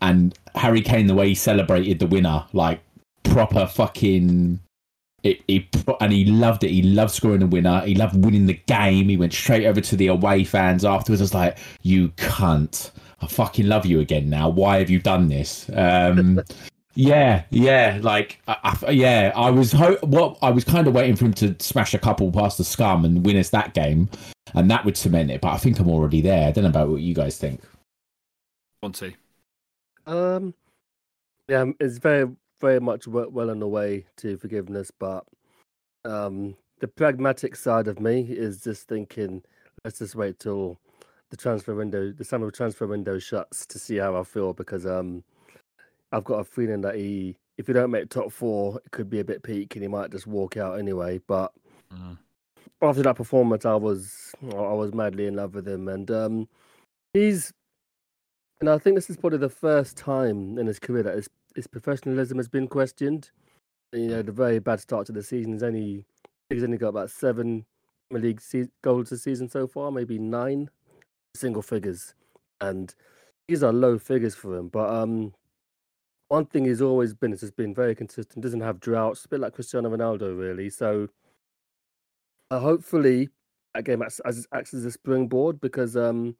[0.00, 2.80] And Harry Kane, the way he celebrated the winner, like
[3.22, 4.58] proper fucking
[5.22, 5.40] it,
[6.00, 6.70] and he loved it.
[6.70, 7.80] He loved scoring a winner.
[7.82, 9.08] He loved winning the game.
[9.08, 11.20] He went straight over to the away fans afterwards.
[11.20, 12.90] I was like, "You cunt!
[13.22, 14.48] I fucking love you again now.
[14.48, 16.40] Why have you done this?" Um,
[16.94, 19.32] yeah, yeah, like, I, I, yeah.
[19.34, 22.30] I was ho- what I was kind of waiting for him to smash a couple
[22.32, 24.10] past the scum and win us that game,
[24.54, 25.40] and that would cement it.
[25.40, 26.48] But I think I'm already there.
[26.48, 27.62] I don't know about what you guys think.
[28.82, 29.16] Monty.
[30.06, 30.54] Um,
[31.48, 32.28] yeah, it's very
[32.60, 35.24] very much well, well on the way to forgiveness, but
[36.04, 39.42] um, the pragmatic side of me is just thinking,
[39.84, 40.78] let's just wait till
[41.32, 45.24] the transfer window, the summer transfer window shuts to see how I feel because um,
[46.12, 49.20] I've got a feeling that he, if he don't make top four, it could be
[49.20, 51.18] a bit peak and he might just walk out anyway.
[51.26, 51.50] But
[51.90, 52.18] Mm.
[52.82, 56.48] after that performance, I was I was madly in love with him, and um,
[57.12, 57.52] he's,
[58.60, 61.66] and I think this is probably the first time in his career that his his
[61.66, 63.30] professionalism has been questioned.
[63.92, 65.52] You know, the very bad start to the season.
[65.52, 66.06] He's only
[66.48, 67.66] he's only got about seven
[68.10, 70.70] League se- goals this season so far, maybe nine
[71.34, 72.14] single figures,
[72.60, 72.94] and
[73.48, 74.68] these are low figures for him.
[74.68, 75.34] But um,
[76.28, 78.42] one thing he's always been is has been very consistent.
[78.42, 80.70] Doesn't have droughts, a bit like Cristiano Ronaldo, really.
[80.70, 81.08] So
[82.50, 83.30] uh, hopefully
[83.74, 86.36] that game acts as, acts as a springboard because um,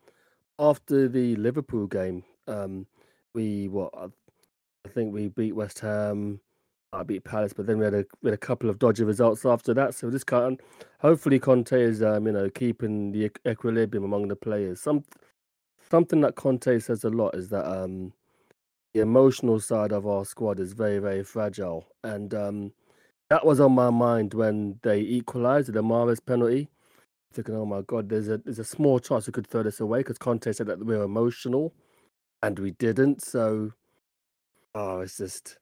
[0.58, 2.86] after the Liverpool game, um,
[3.34, 4.08] we what I
[4.88, 6.40] think we beat West Ham.
[6.92, 9.46] I beat Palace, but then we had a we had a couple of dodgy results
[9.46, 9.94] after that.
[9.94, 10.60] So this kind,
[11.00, 14.80] hopefully, Conte is um, you know keeping the equilibrium among the players.
[14.80, 15.04] Some
[15.90, 18.12] something that Conte says a lot is that um,
[18.94, 22.72] the emotional side of our squad is very very fragile, and um,
[23.30, 26.68] that was on my mind when they equalised the Mahrez penalty.
[27.32, 30.00] Thinking, oh my god, there's a there's a small chance we could throw this away
[30.00, 31.72] because Conte said that we were emotional,
[32.42, 33.22] and we didn't.
[33.22, 33.72] So,
[34.74, 35.58] oh, it's just,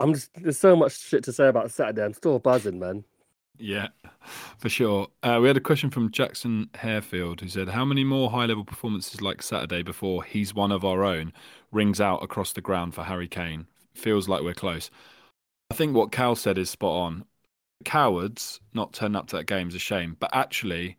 [0.00, 2.02] I'm just there's so much shit to say about Saturday.
[2.02, 3.04] I'm still buzzing, man.
[3.58, 3.88] Yeah,
[4.56, 5.08] for sure.
[5.22, 8.64] Uh, we had a question from Jackson Harefield who said, How many more high level
[8.64, 11.34] performances like Saturday before he's one of our own
[11.70, 13.66] rings out across the ground for Harry Kane?
[13.94, 14.90] Feels like we're close.
[15.70, 17.24] I think what Cal said is spot on.
[17.84, 20.96] Cowards not turning up to that game is a shame, but actually,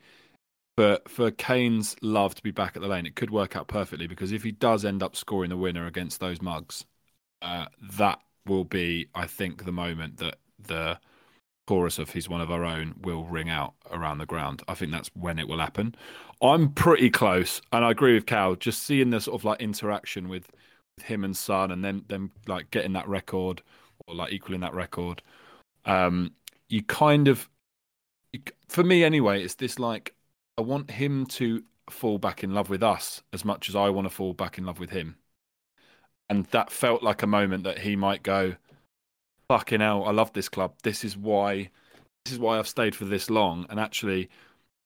[0.77, 4.07] for for Kane's love to be back at the lane, it could work out perfectly
[4.07, 6.85] because if he does end up scoring the winner against those mugs,
[7.41, 7.65] uh,
[7.97, 10.99] that will be, I think, the moment that the
[11.67, 14.63] chorus of "He's one of our own" will ring out around the ground.
[14.67, 15.95] I think that's when it will happen.
[16.41, 18.56] I'm pretty close, and I agree with Cal.
[18.56, 20.49] Just seeing the sort of like interaction with,
[20.97, 23.62] with him and Son, and then them like getting that record
[24.08, 25.21] or like equaling that record.
[25.86, 26.34] Um,
[26.69, 27.49] you kind of,
[28.67, 30.15] for me anyway, it's this like
[30.58, 34.06] I want him to fall back in love with us as much as I want
[34.06, 35.17] to fall back in love with him.
[36.32, 38.56] And that felt like a moment that he might go,
[39.50, 40.74] fucking hell, I love this club.
[40.82, 41.70] This is why
[42.24, 43.65] this is why I've stayed for this long.
[43.70, 44.30] And actually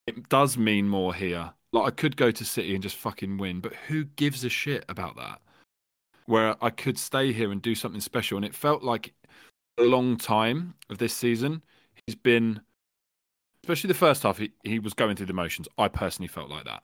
[0.08, 1.52] it does mean more here.
[1.72, 4.86] Like I could go to City and just fucking win, but who gives a shit
[4.90, 5.40] about that?
[6.26, 8.38] Where I could stay here and do something special.
[8.38, 9.14] And it felt like
[9.78, 11.62] a long time of this season,
[12.08, 12.60] he's been
[13.64, 15.68] especially the first half, he, he was going through the motions.
[15.78, 16.82] I personally felt like that.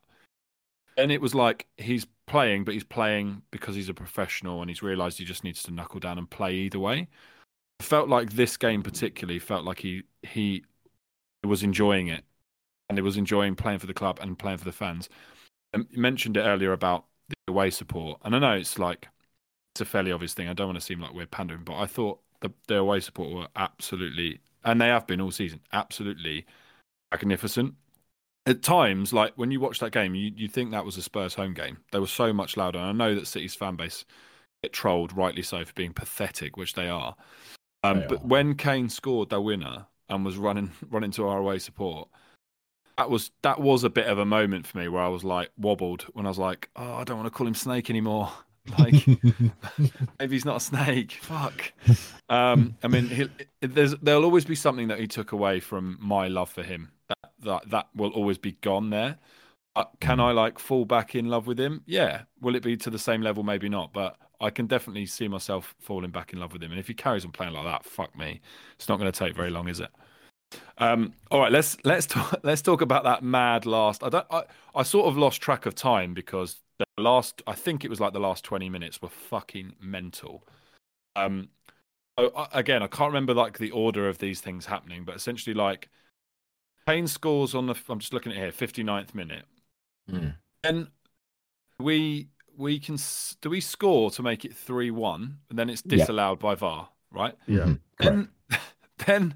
[0.97, 4.84] And it was like he's playing, but he's playing because he's a professional and he's
[4.84, 7.08] realised he just needs to knuckle down and play either way.
[7.80, 10.63] I felt like this game particularly felt like he he
[11.43, 12.23] was enjoying it
[12.89, 15.10] and he was enjoying playing for the club and playing for the fans.
[15.73, 19.08] And you mentioned it earlier about the away support, and I know it's like
[19.73, 20.49] it's a fairly obvious thing.
[20.49, 23.32] I don't want to seem like we're pandering, but I thought the, the away support
[23.34, 26.45] were absolutely, and they have been all season, absolutely
[27.12, 27.75] magnificent.
[28.45, 31.36] At times, like when you watch that game, you, you think that was a Spurs
[31.36, 31.77] home game.
[31.91, 32.80] They were so much louder.
[32.80, 34.04] And I know that City's fan base
[34.63, 37.15] get trolled, rightly so, for being pathetic, which they are.
[37.84, 38.27] Um, They but are.
[38.27, 42.10] when Kane scored their winner and was running running to our away support,
[42.97, 45.51] that was that was a bit of a moment for me where I was like
[45.58, 48.32] wobbled when I was like, oh, I don't want to call him Snake anymore.
[48.77, 49.10] Like
[50.19, 51.13] maybe he's not a snake.
[51.23, 51.73] Fuck.
[52.30, 53.27] Um, I mean, he,
[53.62, 56.91] there's there'll always be something that he took away from my love for him.
[57.08, 59.17] That that that will always be gone there.
[59.75, 61.82] Uh, can I like fall back in love with him?
[61.86, 62.23] Yeah.
[62.41, 63.43] Will it be to the same level?
[63.43, 66.71] Maybe not, but I can definitely see myself falling back in love with him.
[66.71, 68.41] And if he carries on playing like that, fuck me,
[68.75, 69.89] it's not going to take very long, is it?
[70.77, 74.04] Um, all right, let's let's talk, let's talk about that mad last.
[74.04, 74.25] I don't.
[74.32, 74.43] I,
[74.75, 77.41] I sort of lost track of time because the last.
[77.47, 80.43] I think it was like the last twenty minutes were fucking mental.
[81.15, 81.49] Um,
[82.19, 85.54] so, I- again, I can't remember like the order of these things happening, but essentially,
[85.54, 85.89] like
[86.91, 87.75] Kane scores on the.
[87.89, 89.45] I'm just looking at it here, 59th minute.
[90.10, 90.36] Mm.
[90.63, 90.88] Then
[91.80, 92.27] we
[92.58, 92.97] we can
[93.41, 95.97] do we score to make it three one, and then it's Yeah.
[95.97, 97.36] disallowed by VAR, right?
[97.47, 97.65] Yeah.
[97.65, 97.80] Mhm.
[97.97, 98.30] Then
[99.06, 99.36] then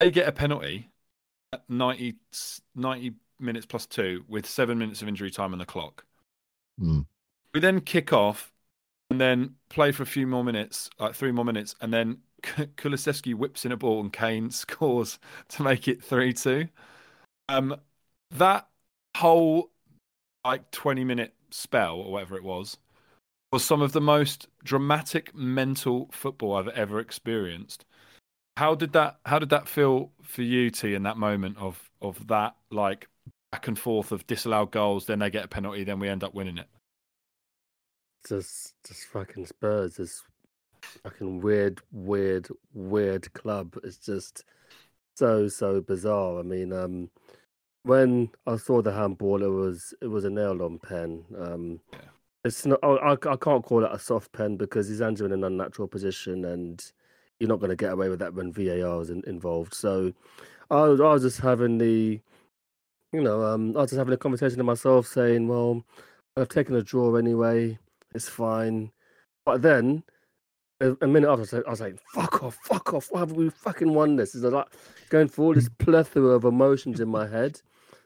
[0.00, 0.90] they get a penalty
[1.52, 2.16] at 90,
[2.74, 6.06] 90 minutes plus two with seven minutes of injury time on the clock.
[6.80, 7.06] Mm.
[7.52, 8.52] We then kick off
[9.10, 13.34] and then play for a few more minutes, like three more minutes, and then Kulusevski
[13.34, 15.18] whips in a ball and Kane scores
[15.50, 16.68] to make it three two.
[17.48, 17.76] Um,
[18.30, 18.68] that
[19.16, 19.70] whole
[20.44, 22.76] like twenty minute spell or whatever it was
[23.52, 27.84] was some of the most dramatic mental football I've ever experienced.
[28.56, 32.26] How did that how did that feel for you, T, in that moment of of
[32.28, 33.08] that like
[33.50, 36.34] back and forth of disallowed goals, then they get a penalty, then we end up
[36.34, 36.68] winning it?
[38.26, 40.22] just just fucking Spurs, this
[41.02, 43.76] fucking weird, weird, weird club.
[43.84, 44.44] It's just
[45.16, 46.38] so so bizarre.
[46.38, 47.10] I mean, um,
[47.82, 51.24] when I saw the handball, it was it was a nailed on pen.
[51.36, 51.98] Um, Yeah.
[52.44, 52.78] it's not.
[52.82, 56.44] I, I can't call it a soft pen because his hands in an unnatural position,
[56.44, 56.84] and
[57.40, 59.74] you're not going to get away with that when VAR is in, involved.
[59.74, 60.12] So,
[60.70, 62.20] I was I was just having the,
[63.12, 65.84] you know, um, I was just having a conversation to myself, saying, well,
[66.36, 67.78] I've taken a draw anyway.
[68.14, 68.90] It's fine.
[69.44, 70.02] But then,
[70.80, 72.58] a, minute after, I was, like, I was like, "Fuck off!
[72.62, 73.08] Fuck off!
[73.10, 74.66] Why have we fucking won this?" Is like
[75.08, 77.60] going through all this plethora of emotions in my head.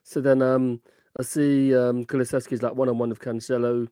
[0.05, 0.81] So then, um,
[1.19, 3.89] I see um, Kulusevski's like one on one with Cancelo,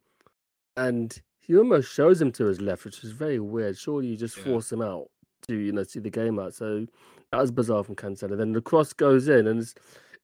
[0.77, 3.77] and he almost shows him to his left, which is very weird.
[3.77, 4.45] Surely you just Yeah.
[4.45, 5.11] force him out
[5.49, 6.55] to you know see the game out.
[6.55, 6.87] So
[7.33, 8.37] that was bizarre from Cancelo.
[8.37, 9.75] Then the cross goes in, and it's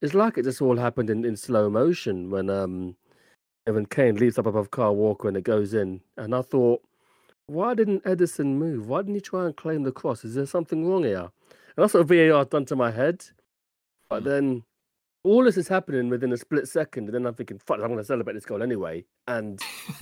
[0.01, 2.97] it's like it just all happened in, in slow motion when um
[3.65, 6.01] when Kane leaps up above Kyle Walker and it goes in.
[6.17, 6.83] And I thought,
[7.47, 8.89] why didn't Ederson move?
[8.89, 10.25] Why didn't he try and claim the cross?
[10.25, 11.21] Is there something wrong here?
[11.21, 13.25] And that's what VAR done to my head.
[14.09, 14.29] But hmm.
[14.29, 14.65] then
[15.23, 17.99] all this is happening within a split second, and then I'm thinking, fuck, I'm going
[17.99, 19.05] to celebrate this goal anyway.
[19.27, 19.61] And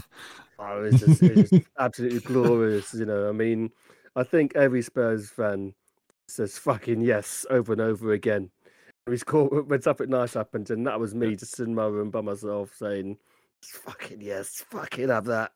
[0.58, 3.28] oh, it's just, it's just absolutely glorious, you know.
[3.28, 3.70] I mean,
[4.16, 5.74] I think every Spurs fan
[6.28, 8.50] says fucking yes over and over again.
[9.06, 12.20] We score when something nice happened, and that was me just in my room by
[12.22, 13.18] myself saying,
[13.70, 15.52] "Fucking yes, fucking have that."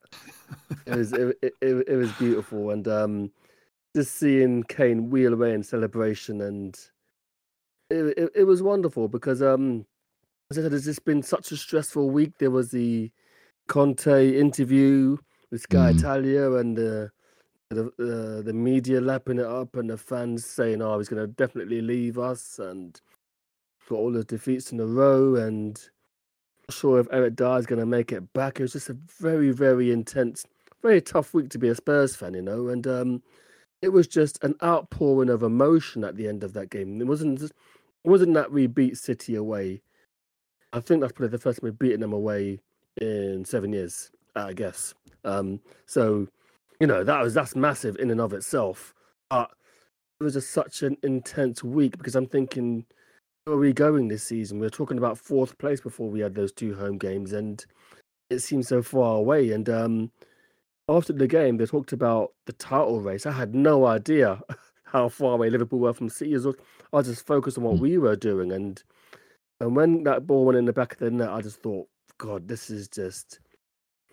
[0.87, 3.31] it was it, it, it, it was beautiful, and um,
[3.97, 6.79] just seeing Kane wheel away in celebration, and
[7.91, 9.87] it, it, it was wonderful because um,
[10.51, 12.39] as I said, it's just been such a stressful week.
[12.39, 13.11] There was the
[13.69, 15.17] Conte interview
[15.51, 15.99] with Sky Mm.
[15.99, 17.11] Italia, and the
[17.71, 21.27] the uh, the media lapping it up, and the fans saying, "Oh, he's going to
[21.27, 23.01] definitely leave us," and
[23.89, 25.81] got all the defeats in a row, and
[26.71, 28.59] sure if Eric Dier is going to make it back.
[28.59, 30.45] It was just a very, very intense,
[30.83, 33.23] very tough week to be a Spurs fan, you know, and um,
[33.83, 37.01] it was just an outpouring of emotion at the end of that game.
[37.01, 37.53] It wasn't just,
[38.05, 39.83] wasn't that we beat City away.
[40.73, 42.61] I think that's probably the first time we've beaten them away
[43.01, 44.95] in seven years, I guess.
[45.25, 46.29] Um, so,
[46.81, 48.95] you know, that was that's massive in and of itself.
[49.31, 49.51] But
[50.21, 52.85] it was just such an intense week because I'm thinking,
[53.53, 54.59] are we going this season?
[54.59, 57.65] We were talking about fourth place before we had those two home games, and
[58.31, 59.51] it seems so far away.
[59.53, 60.11] And um,
[60.89, 63.27] after the game, they talked about the title race.
[63.27, 64.41] I had no idea
[64.85, 66.35] how far away Liverpool were from City.
[66.35, 66.57] I was-
[66.93, 67.81] I just focused on what Mm.
[67.81, 68.83] we were doing, and
[69.61, 72.49] and when that ball went in the back of the net, I just thought, God,
[72.49, 73.41] this is just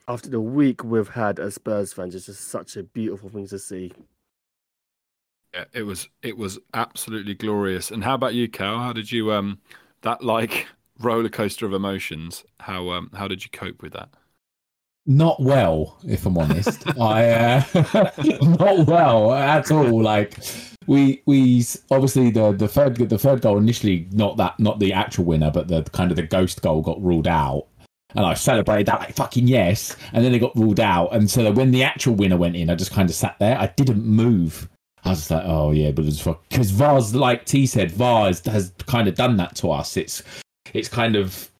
[0.07, 3.59] after the week we've had as Spurs fans, it's just such a beautiful thing to
[3.59, 3.93] see.
[5.55, 7.89] Yeah, it was it was absolutely glorious.
[7.91, 8.79] And how about you, Cal?
[8.79, 9.59] How did you um
[10.01, 10.67] that like
[10.99, 12.43] roller coaster of emotions?
[12.59, 14.09] How um how did you cope with that?
[15.05, 16.83] not well, if I'm honest.
[16.99, 17.63] I uh,
[18.41, 20.01] not well at all.
[20.01, 20.39] Like
[20.87, 25.25] we we obviously the the third the third goal initially not that not the actual
[25.25, 27.67] winner, but the kind of the ghost goal got ruled out.
[28.15, 31.13] And I celebrated that like fucking yes, and then it got ruled out.
[31.13, 33.59] And so when the actual winner went in, I just kind of sat there.
[33.59, 34.69] I didn't move.
[35.05, 39.07] I was like, oh yeah, but it's because VAR's like T said, VAR has, kind
[39.07, 39.97] of done that to us.
[39.97, 40.23] It's
[40.73, 41.51] it's kind of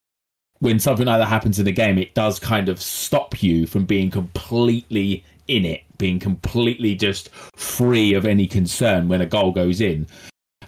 [0.59, 3.85] when something like that happens in a game, it does kind of stop you from
[3.85, 9.79] being completely in it, being completely just free of any concern when a goal goes
[9.79, 10.07] in.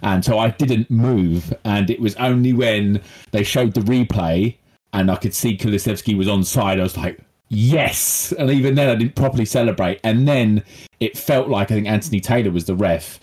[0.02, 3.02] And so I didn't move, and it was only when
[3.32, 4.54] they showed the replay
[4.92, 8.32] and I could see Kulusevski was on side, I was like, yes.
[8.32, 10.00] And even then, I didn't properly celebrate.
[10.04, 10.62] And then
[11.00, 13.20] it felt like I think Anthony Taylor was the ref.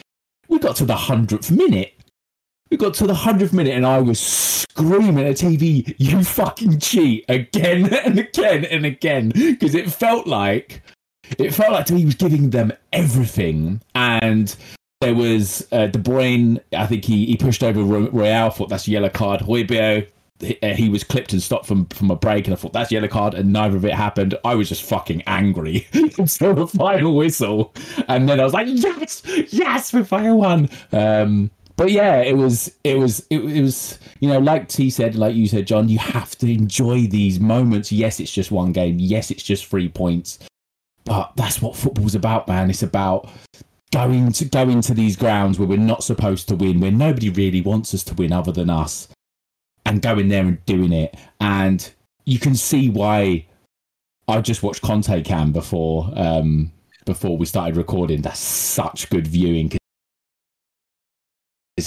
[0.47, 1.95] We got to the hundredth minute,
[2.71, 7.25] we got to the hundredth minute and I was screaming at TV, "You fucking cheat!"
[7.29, 10.81] again and again and again because it felt like
[11.37, 14.55] it felt like he was giving them everything, and
[15.01, 16.59] there was uh, De Bruyne.
[16.73, 18.49] I think he, he pushed over Royal.
[18.49, 19.41] Thought that's a yellow card.
[19.41, 20.07] Højbjerg
[20.39, 22.91] he, uh, he was clipped and stopped from from a break, and I thought that's
[22.91, 24.37] yellow card, and neither of it happened.
[24.43, 27.73] I was just fucking angry until the final whistle,
[28.07, 29.21] and then I was like, yes,
[29.51, 30.69] yes, we fire one.
[30.91, 35.15] Um, but yeah, it was it was it, it was you know like T said,
[35.15, 37.91] like you said, John, you have to enjoy these moments.
[37.91, 38.97] Yes, it's just one game.
[38.99, 40.39] Yes, it's just three points,
[41.05, 42.69] but that's what football's about, man.
[42.69, 43.29] It's about
[43.91, 47.61] going to going to these grounds where we're not supposed to win, where nobody really
[47.61, 49.07] wants us to win other than us,
[49.85, 51.15] and going there and doing it.
[51.39, 51.89] And
[52.25, 53.45] you can see why
[54.27, 56.71] I just watched Conte Cam before um,
[57.05, 58.21] before we started recording.
[58.21, 59.71] That's such good viewing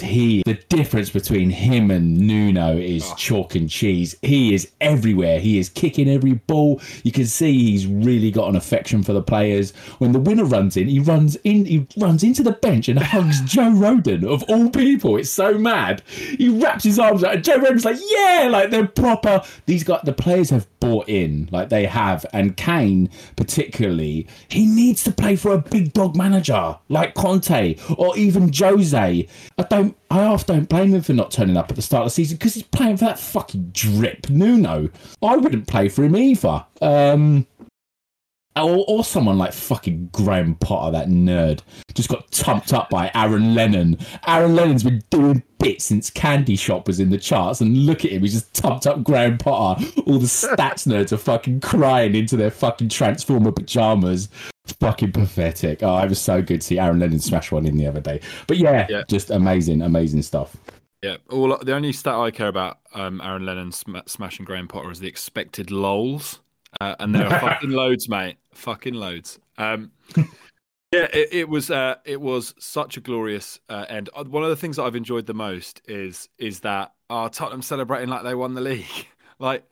[0.00, 3.14] he the difference between him and Nuno is oh.
[3.16, 4.16] chalk and cheese.
[4.22, 5.40] He is everywhere.
[5.40, 6.80] He is kicking every ball.
[7.02, 9.72] You can see he's really got an affection for the players.
[9.98, 13.40] When the winner runs in, he runs in he runs into the bench and hugs
[13.44, 15.16] Joe Rodon of all people.
[15.16, 16.02] It's so mad.
[16.06, 19.42] He wraps his arms around Joe Rodon's like, yeah, like they're proper.
[19.66, 22.24] These guys the players have bought in, like they have.
[22.32, 28.16] And Kane, particularly, he needs to play for a big dog manager like Conte or
[28.16, 29.28] even Jose.
[29.58, 29.98] I don't don't.
[30.10, 32.36] I half don't blame him for not turning up at the start of the season
[32.36, 34.88] because he's playing for that fucking drip Nuno.
[35.22, 36.64] I wouldn't play for him either.
[36.80, 37.46] Um,
[38.56, 41.60] or, or someone like fucking Graham Potter, that nerd,
[41.94, 43.98] just got tumped up by Aaron Lennon.
[44.26, 48.10] Aaron Lennon's been doing bits since Candy Shop was in the charts, and look at
[48.10, 49.84] him, he's just tumped up Graham Potter.
[50.06, 54.28] All the stats nerds are fucking crying into their fucking Transformer pajamas.
[54.72, 55.82] Fucking pathetic.
[55.82, 58.20] Oh, it was so good to see Aaron Lennon smash one in the other day.
[58.46, 59.02] But yeah, yeah.
[59.08, 60.56] just amazing, amazing stuff.
[61.02, 64.90] Yeah, all the only stat I care about um, Aaron Lennon sm- smashing Graham Potter
[64.90, 66.40] is the expected lols.
[66.80, 68.36] Uh, and there are fucking loads, mate.
[68.52, 69.38] Fucking loads.
[69.58, 74.10] Um, yeah, it, it, was uh, it was such a glorious uh, end.
[74.14, 77.62] Uh, one of the things that I've enjoyed the most is is that uh, Tottenham
[77.62, 79.06] celebrating like they won the league.
[79.38, 79.64] like,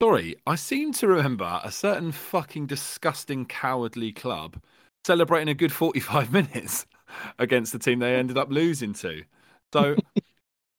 [0.00, 4.60] sorry, I seem to remember a certain fucking disgusting, cowardly club
[5.06, 6.86] celebrating a good forty-five minutes
[7.38, 9.24] against the team they ended up losing to.
[9.72, 9.96] So,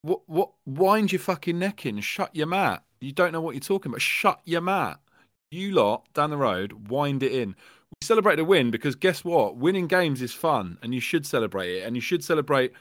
[0.01, 2.84] what what wind your fucking neck in, shut your mat.
[2.99, 4.01] You don't know what you're talking about.
[4.01, 4.99] Shut your mat
[5.51, 7.49] you lot down the road wind it in.
[7.49, 9.55] We celebrate a win because guess what?
[9.57, 11.84] Winning games is fun and you should celebrate it.
[11.84, 12.74] And you should celebrate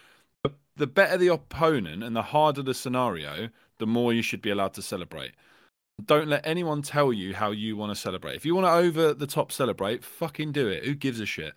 [0.43, 4.51] the, the better the opponent and the harder the scenario, the more you should be
[4.51, 5.33] allowed to celebrate.
[6.05, 8.37] Don't let anyone tell you how you want to celebrate.
[8.37, 10.85] If you want to over the top celebrate, fucking do it.
[10.85, 11.55] Who gives a shit?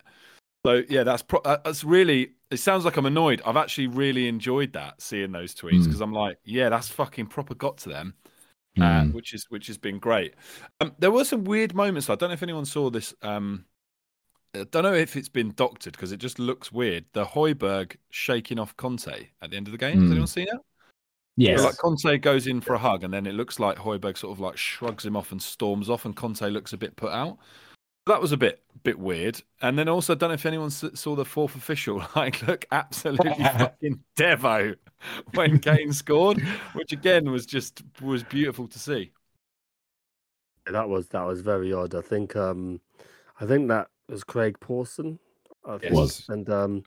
[0.64, 2.32] So yeah, that's pro- uh, that's really.
[2.50, 3.42] It sounds like I'm annoyed.
[3.46, 6.04] I've actually really enjoyed that seeing those tweets because mm.
[6.04, 8.14] I'm like, yeah, that's fucking proper got to them
[8.78, 9.12] uh, hmm.
[9.12, 10.34] which is which has been great.
[10.80, 12.08] Um, there were some weird moments.
[12.08, 13.14] I don't know if anyone saw this.
[13.22, 13.64] Um,
[14.54, 17.04] I don't know if it's been doctored because it just looks weird.
[17.12, 19.98] The Højbjerg shaking off Conte at the end of the game.
[19.98, 20.02] Mm.
[20.02, 20.60] Has anyone seen it?
[21.36, 21.60] Yes.
[21.60, 24.32] So like Conte goes in for a hug, and then it looks like Højbjerg sort
[24.32, 27.38] of like shrugs him off and storms off, and Conte looks a bit put out.
[28.06, 29.40] That was a bit bit weird.
[29.62, 33.34] And then also, I don't know if anyone saw the fourth official like look absolutely
[33.38, 34.76] fucking devo
[35.34, 36.40] when Kane scored,
[36.74, 39.12] which again was just was beautiful to see.
[40.66, 41.94] That was that was very odd.
[41.94, 42.80] I think um
[43.40, 45.18] I think that was Craig Pawson.
[45.66, 45.94] I think.
[45.94, 46.84] Was and um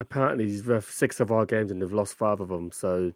[0.00, 2.70] apparently he's ref six of our games and they've lost five of them.
[2.72, 3.12] So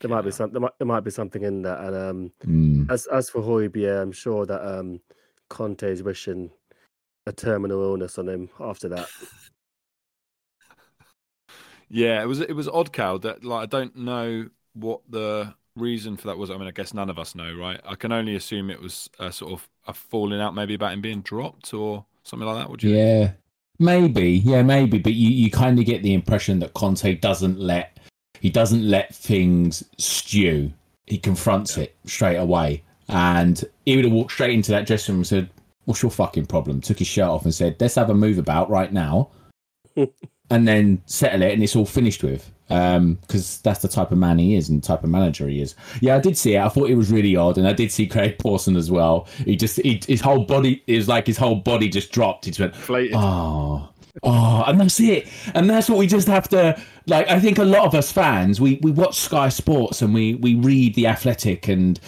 [0.00, 1.80] there might be some there might, there might be something in that.
[1.80, 2.90] And um mm.
[2.90, 5.00] as as for Højbjerg, I'm sure that um
[5.48, 6.50] Conte is wishing
[7.26, 9.08] a terminal illness on him after that.
[11.88, 13.18] yeah, it was it was odd, Cal.
[13.18, 16.50] That like I don't know what the reason for that was?
[16.50, 17.80] I mean, I guess none of us know, right?
[17.86, 21.00] I can only assume it was a sort of a falling out, maybe about him
[21.00, 22.70] being dropped or something like that.
[22.70, 22.96] Would you?
[22.96, 23.32] Yeah,
[23.82, 24.30] maybe.
[24.30, 24.98] Yeah, maybe.
[24.98, 27.98] But you, you kind of get the impression that Conte doesn't let
[28.40, 30.72] he doesn't let things stew.
[31.06, 35.20] He confronts it straight away, and he would have walked straight into that dressing room
[35.20, 35.50] and said,
[35.84, 38.70] "What's your fucking problem?" Took his shirt off and said, "Let's have a move about
[38.70, 39.30] right now."
[40.52, 44.18] and then settle it and it's all finished with Um, because that's the type of
[44.18, 45.74] man he is and the type of manager he is.
[46.00, 46.60] Yeah, I did see it.
[46.60, 49.28] I thought it was really odd, and I did see Craig Pawson as well.
[49.44, 52.46] He just he, his whole body is like his whole body just dropped.
[52.46, 53.14] He just went, Inflated.
[53.14, 53.90] oh,
[54.22, 55.28] oh, and that's it.
[55.54, 57.28] And that's what we just have to like.
[57.28, 60.54] I think a lot of us fans we we watch Sky Sports and we we
[60.54, 62.00] read the Athletic and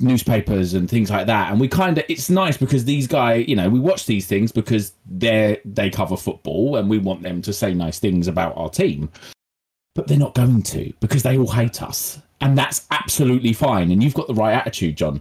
[0.00, 3.54] newspapers and things like that and we kind of it's nice because these guys you
[3.54, 7.52] know we watch these things because they're they cover football and we want them to
[7.52, 9.10] say nice things about our team
[10.00, 14.02] but they're not going to because they all hate us and that's absolutely fine and
[14.02, 15.20] you've got the right attitude john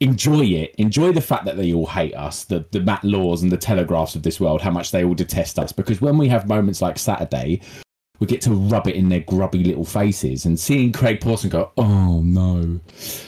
[0.00, 3.52] enjoy it enjoy the fact that they all hate us the the matt laws and
[3.52, 6.48] the telegraphs of this world how much they all detest us because when we have
[6.48, 7.60] moments like saturday
[8.18, 11.70] we get to rub it in their grubby little faces and seeing Craig Pawson go,
[11.76, 12.80] oh no.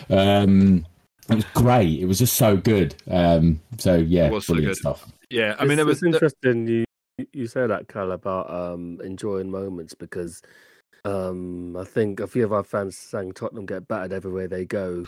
[0.08, 0.86] Um,
[1.28, 2.00] it was great.
[2.00, 2.94] It was just so good.
[3.10, 4.74] Um, so yeah, It was so good.
[4.74, 5.06] stuff.
[5.28, 6.86] Yeah, I mean, there it's, was it's interesting you
[7.32, 10.42] you say that, Cal, about um, enjoying moments because
[11.04, 15.06] um, I think a few of our fans sang Tottenham get battered everywhere they go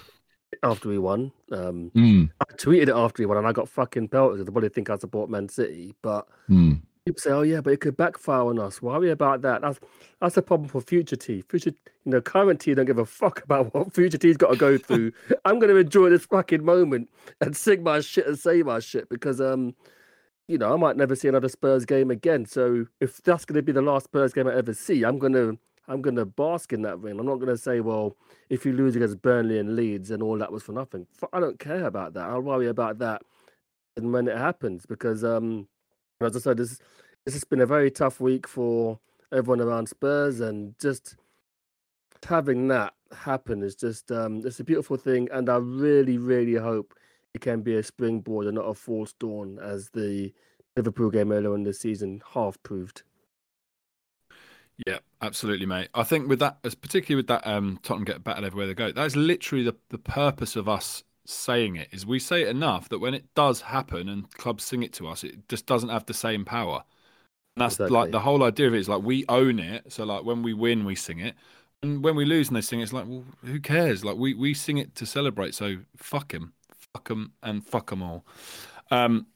[0.62, 1.32] after we won.
[1.52, 4.40] Um, Mm, I tweeted it after we won, and I got fucking pelted.
[4.40, 6.80] They probably think I support Man City, but mm.
[7.04, 9.62] people say, "Oh yeah, but it could backfire on us." Worry about that.
[9.62, 9.80] That's
[10.20, 11.42] that's a problem for future T.
[11.42, 11.72] Future,
[12.04, 14.78] you know, current T don't give a fuck about what future T's got to go
[14.78, 15.12] through.
[15.44, 17.08] I'm going to enjoy this fucking moment
[17.40, 19.74] and sing my shit and say my shit because um,
[20.48, 22.44] you know, I might never see another Spurs game again.
[22.44, 25.52] So if that's going to be the last Spurs game I ever see, I'm gonna
[25.90, 27.18] I'm gonna bask in that ring.
[27.18, 28.16] I'm not gonna say, well,
[28.48, 31.06] if you lose against Burnley and Leeds and all that was for nothing.
[31.32, 32.28] I don't care about that.
[32.28, 33.22] I'll worry about that
[33.96, 35.68] and when it happens because um,
[36.20, 36.78] as I said, this
[37.24, 38.98] this has been a very tough week for
[39.32, 41.16] everyone around Spurs, and just
[42.26, 46.94] having that happen is just um, it's a beautiful thing, and I really, really hope
[47.34, 50.32] it can be a springboard and not a false dawn, as the
[50.76, 53.02] Liverpool game earlier in the season half proved.
[54.86, 55.88] Yeah, absolutely, mate.
[55.94, 58.90] I think with that, as particularly with that, um, Tottenham get battered everywhere they go.
[58.92, 61.88] That is literally the the purpose of us saying it.
[61.92, 65.08] Is we say it enough that when it does happen and clubs sing it to
[65.08, 66.84] us, it just doesn't have the same power.
[67.56, 67.88] And that's Exactly.
[67.88, 69.92] like the whole idea of it is like we own it.
[69.92, 71.36] So like when we win, we sing it,
[71.82, 74.04] and when we lose and they sing it, it's like, well, who cares?
[74.04, 75.54] Like we we sing it to celebrate.
[75.54, 76.54] So fuck him,
[76.94, 78.24] fuck him, and fuck them all.
[78.90, 79.26] Um,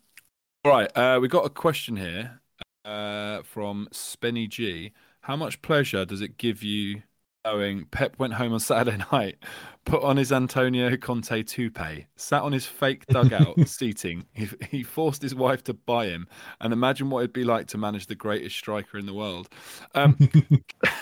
[0.65, 2.41] all right, uh, we got a question here
[2.85, 4.93] uh, from Spenny G.
[5.25, 7.03] How much pleasure does it give you
[7.47, 9.39] knowing Pep went home on Saturday night,
[9.87, 15.23] put on his Antonio Conte toupee, sat on his fake dugout seating, he, he forced
[15.23, 16.29] his wife to buy him,
[16.61, 19.49] and imagine what it'd be like to manage the greatest striker in the world?
[19.95, 20.19] Um,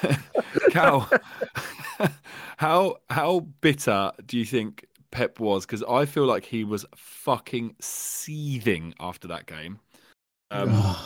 [0.71, 1.11] Cal,
[2.59, 5.67] how how bitter do you think Pep was?
[5.67, 9.81] Because I feel like he was fucking seething after that game.
[10.53, 10.97] Um,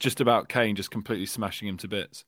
[0.00, 2.24] just about Kane just completely smashing him to bits.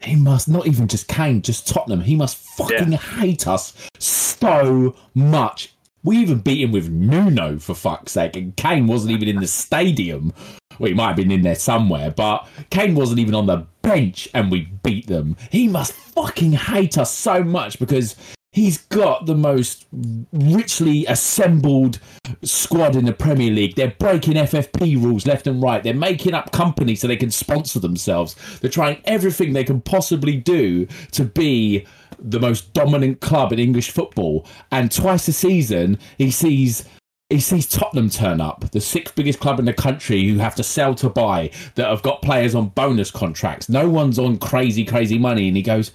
[0.00, 2.00] He must not even just Kane, just Tottenham.
[2.00, 5.74] He must fucking hate us so much.
[6.04, 9.46] We even beat him with Nuno for fuck's sake, and Kane wasn't even in the
[9.46, 10.32] stadium.
[10.78, 14.28] Well, he might have been in there somewhere, but Kane wasn't even on the bench,
[14.34, 15.36] and we beat them.
[15.50, 18.14] He must fucking hate us so much because
[18.56, 19.86] he's got the most
[20.32, 22.00] richly assembled
[22.42, 23.74] squad in the Premier League.
[23.74, 25.82] They're breaking FFP rules left and right.
[25.82, 28.34] They're making up companies so they can sponsor themselves.
[28.60, 31.86] They're trying everything they can possibly do to be
[32.18, 34.46] the most dominant club in English football.
[34.72, 36.88] And twice a season, he sees.
[37.28, 40.62] He sees Tottenham turn up, the sixth biggest club in the country who have to
[40.62, 43.68] sell to buy, that have got players on bonus contracts.
[43.68, 45.48] No one's on crazy, crazy money.
[45.48, 45.90] And he goes,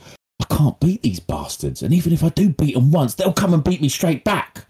[0.52, 1.82] can't beat these bastards.
[1.82, 4.66] And even if I do beat them once, they'll come and beat me straight back.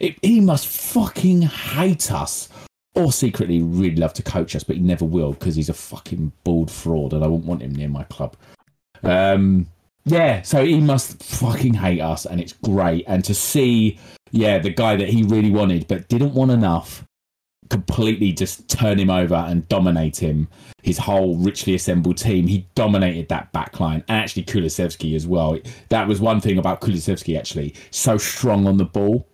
[0.00, 2.48] It, he must fucking hate us.
[2.94, 6.30] Or secretly really love to coach us, but he never will because he's a fucking
[6.44, 8.36] bald fraud and I wouldn't want him near my club.
[9.02, 9.66] Um,
[10.04, 13.04] yeah, so he must fucking hate us and it's great.
[13.08, 13.98] And to see,
[14.30, 17.04] yeah, the guy that he really wanted but didn't want enough
[17.70, 20.48] completely just turn him over and dominate him.
[20.82, 25.58] His whole richly assembled team, he dominated that back line and actually Kulusevski as well.
[25.88, 29.26] That was one thing about Kulusevski actually, so strong on the ball.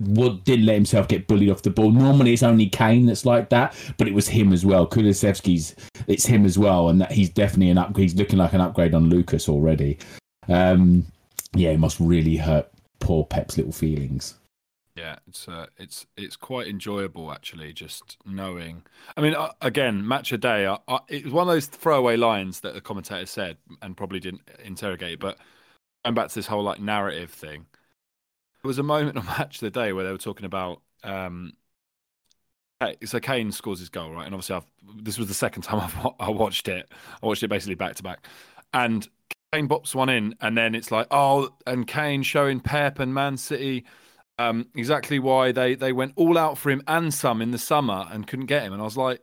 [0.00, 1.92] Wood didn't let himself get bullied off the ball.
[1.92, 4.86] Normally, it's only Kane that's like that, but it was him as well.
[4.86, 5.76] Kulusevski's,
[6.08, 7.96] it's him as well, and that he's definitely an up.
[7.96, 9.98] He's looking like an upgrade on Lucas already.
[10.48, 11.06] Um,
[11.54, 12.68] yeah, it must really hurt
[12.98, 14.34] poor Pep's little feelings.
[14.96, 18.82] Yeah, it's uh, it's it's quite enjoyable actually, just knowing.
[19.16, 20.66] I mean, uh, again, match a day.
[20.66, 24.20] I, I, it was one of those throwaway lines that the commentator said and probably
[24.20, 25.20] didn't interrogate.
[25.20, 25.38] But
[26.04, 27.66] going back to this whole like narrative thing,
[28.62, 30.82] there was a moment on match of the day where they were talking about.
[31.04, 31.54] Um,
[33.04, 34.26] so Kane scores his goal, right?
[34.26, 36.90] And obviously, I've, this was the second time I've, I watched it.
[37.22, 38.26] I watched it basically back to back,
[38.72, 39.06] and
[39.52, 43.36] Kane bops one in, and then it's like, oh, and Kane showing Pep and Man
[43.36, 43.84] City
[44.38, 48.06] um, exactly why they they went all out for him and some in the summer
[48.10, 48.72] and couldn't get him.
[48.72, 49.22] And I was like,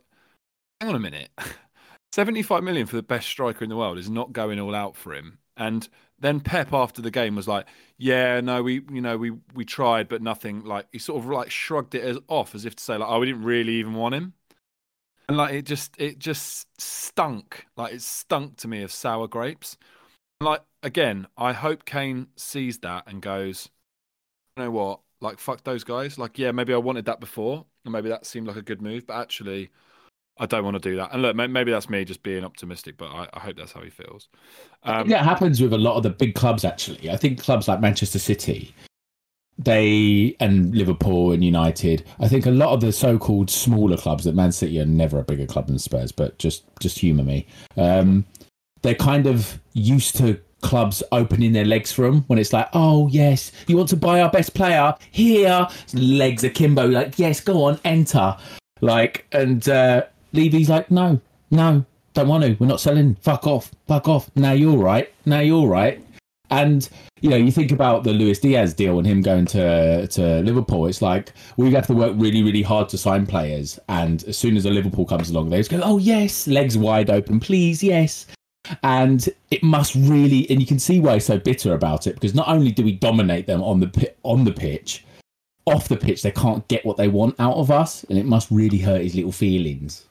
[0.80, 1.30] hang on a minute,
[2.12, 4.96] seventy five million for the best striker in the world is not going all out
[4.96, 5.38] for him.
[5.56, 5.88] And
[6.18, 7.66] then Pep after the game was like,
[7.98, 10.64] yeah, no, we you know we we tried, but nothing.
[10.64, 13.20] Like he sort of like shrugged it as off as if to say like, oh,
[13.20, 14.34] we didn't really even want him.
[15.28, 17.66] And like it just it just stunk.
[17.76, 19.76] Like it stunk to me of sour grapes.
[20.40, 23.70] Like again, I hope Kane sees that and goes,
[24.56, 25.00] you know what?
[25.24, 26.18] Like fuck those guys.
[26.18, 29.06] Like yeah, maybe I wanted that before, and maybe that seemed like a good move,
[29.06, 29.70] but actually,
[30.38, 31.12] I don't want to do that.
[31.12, 33.90] And look, maybe that's me just being optimistic, but I, I hope that's how he
[33.90, 34.28] feels.
[34.82, 36.64] Um, that happens with a lot of the big clubs.
[36.64, 38.74] Actually, I think clubs like Manchester City,
[39.58, 42.04] they and Liverpool and United.
[42.20, 45.24] I think a lot of the so-called smaller clubs that Man City are never a
[45.24, 47.46] bigger club than Spurs, but just just humour me.
[47.76, 48.26] Um,
[48.82, 53.06] they're kind of used to clubs opening their legs for them when it's like, oh
[53.08, 57.78] yes, you want to buy our best player here, legs akimbo, like yes, go on,
[57.84, 58.36] enter,
[58.80, 61.84] like, and uh, Levy's like, no, no,
[62.14, 62.56] don't want to.
[62.58, 63.14] We're not selling.
[63.16, 64.30] Fuck off, fuck off.
[64.36, 65.12] Now you're right.
[65.26, 66.02] Now you're right.
[66.50, 66.88] And
[67.20, 70.86] you know, you think about the Luis Diaz deal and him going to to Liverpool.
[70.86, 74.56] It's like we have to work really, really hard to sign players, and as soon
[74.56, 78.26] as a Liverpool comes along, they just go, "Oh yes, legs wide open, please, yes."
[78.82, 82.34] And it must really, and you can see why he's so bitter about it because
[82.34, 85.04] not only do we dominate them on the pi- on the pitch,
[85.66, 88.50] off the pitch they can't get what they want out of us, and it must
[88.50, 90.06] really hurt his little feelings.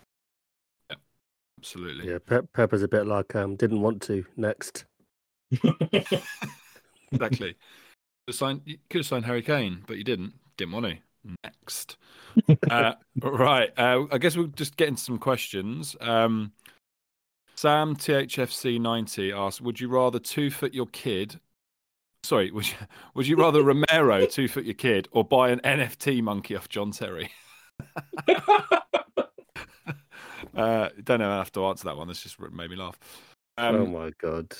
[1.57, 2.09] absolutely.
[2.09, 4.85] Yeah, Pep, Pepper's a bit like um, didn't want to next.
[7.11, 7.55] exactly.
[8.25, 10.33] Could have signed, you could have signed Harry Kane, but you didn't.
[10.57, 10.97] Didn't want to.
[11.43, 11.97] Next.
[12.69, 13.71] uh, right.
[13.77, 15.95] Uh, I guess we'll just get into some questions.
[16.01, 16.51] Um,
[17.55, 21.39] Sam THFC ninety asks, "Would you rather two foot your kid?
[22.23, 22.75] Sorry, would you
[23.13, 26.91] would you rather Romero two foot your kid or buy an NFT monkey off John
[26.91, 27.31] Terry?"
[30.55, 31.31] uh, don't know.
[31.31, 32.07] I have to answer that one.
[32.07, 32.99] This just made me laugh.
[33.57, 34.53] Um, oh my god.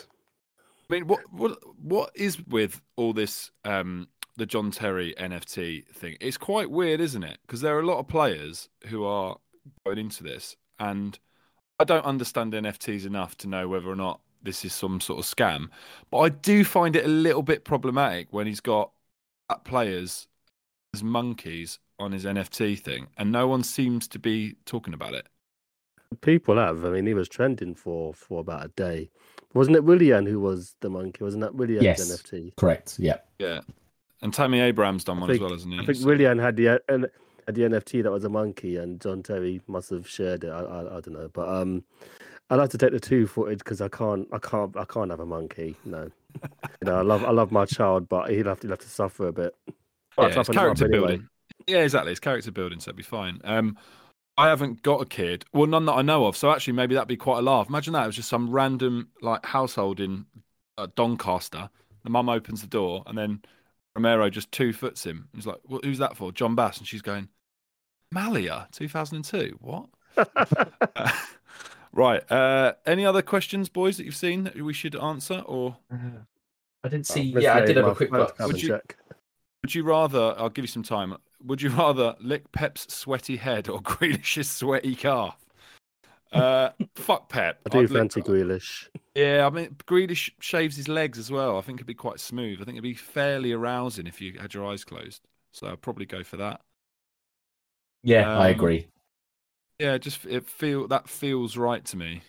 [0.90, 6.18] I mean, what what what is with all this um the John Terry NFT thing?
[6.22, 7.40] It's quite weird, isn't it?
[7.46, 9.38] Because there are a lot of players who are
[9.86, 11.18] going into this, and
[11.80, 15.26] I don't understand NFTs enough to know whether or not this is some sort of
[15.26, 15.70] scam.
[16.12, 18.92] But I do find it a little bit problematic when he's got
[19.64, 20.28] players
[20.94, 25.28] as monkeys on his NFT thing, and no one seems to be talking about it.
[26.22, 26.86] People have.
[26.86, 29.10] I mean, he was trending for for about a day.
[29.56, 31.24] Wasn't it Willian who was the monkey?
[31.24, 32.02] Wasn't that Willian's Yes.
[32.12, 32.56] NFT?
[32.56, 32.98] Correct.
[33.00, 33.18] Yeah.
[33.40, 33.62] Yeah,
[34.22, 35.80] and Tammy Abraham's done one think- as well, hasn't he?
[35.80, 37.12] I think So- Willian had the uh, N- had
[37.48, 40.50] the NFT that was a monkey, and John Terry must have shared it.
[40.50, 41.84] I, I, I don't know, but um,
[42.50, 45.20] I'd like to take the two footage because I can't, I can't, I can't have
[45.20, 45.76] a monkey.
[45.86, 46.10] No,
[46.44, 46.50] you
[46.86, 49.28] know, I love, I love my child, but he'll have to, he'll have to suffer
[49.28, 49.56] a bit.
[50.18, 51.00] Well, yeah, it's toughen it character anyway.
[51.00, 51.28] building.
[51.68, 52.12] Yeah, exactly.
[52.12, 53.40] It's character building, so it'd be fine.
[53.44, 53.78] Um,
[54.38, 56.36] I haven't got a kid, well, none that I know of.
[56.36, 57.70] So actually, maybe that'd be quite a laugh.
[57.70, 60.26] Imagine that it was just some random like household in
[60.78, 61.70] uh, Doncaster.
[62.04, 63.42] The mum opens the door, and then
[63.96, 65.30] Romero just two foots him.
[65.36, 67.30] He's like, well, "Who's that for?" John Bass, and she's going,
[68.14, 69.58] "Malia, two thousand and two.
[69.62, 69.88] What?"
[70.18, 71.12] Uh,
[71.92, 72.32] right.
[72.32, 77.10] Uh, any other questions, boys, that you've seen that we should answer, or I didn't
[77.12, 77.32] Oh, see.
[77.34, 78.38] let's yeah, I did have a quick look.
[78.40, 78.98] Would you- check.
[79.64, 80.36] Would you rather?
[80.38, 81.16] I'll give you some time.
[81.46, 85.38] Would you rather lick Pep's sweaty head or Grealish's sweaty calf?
[86.34, 87.60] Uh, fuck Pep.
[87.66, 88.88] I do I'd lick- fancy Grealish.
[89.16, 91.58] Yeah, I mean, Grealish shaves his legs as well.
[91.58, 92.60] I think it'd be quite smooth.
[92.62, 95.22] I think it'd be fairly arousing if you had your eyes closed.
[95.54, 96.60] So I'd probably go for that.
[98.04, 98.88] Yeah, I Um, agree.
[99.80, 102.22] Yeah, just it feel that feels right to me.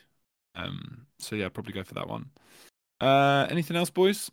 [0.54, 2.30] Um, so yeah, I'd probably go for that one.
[3.00, 4.30] Uh, anything else, boys?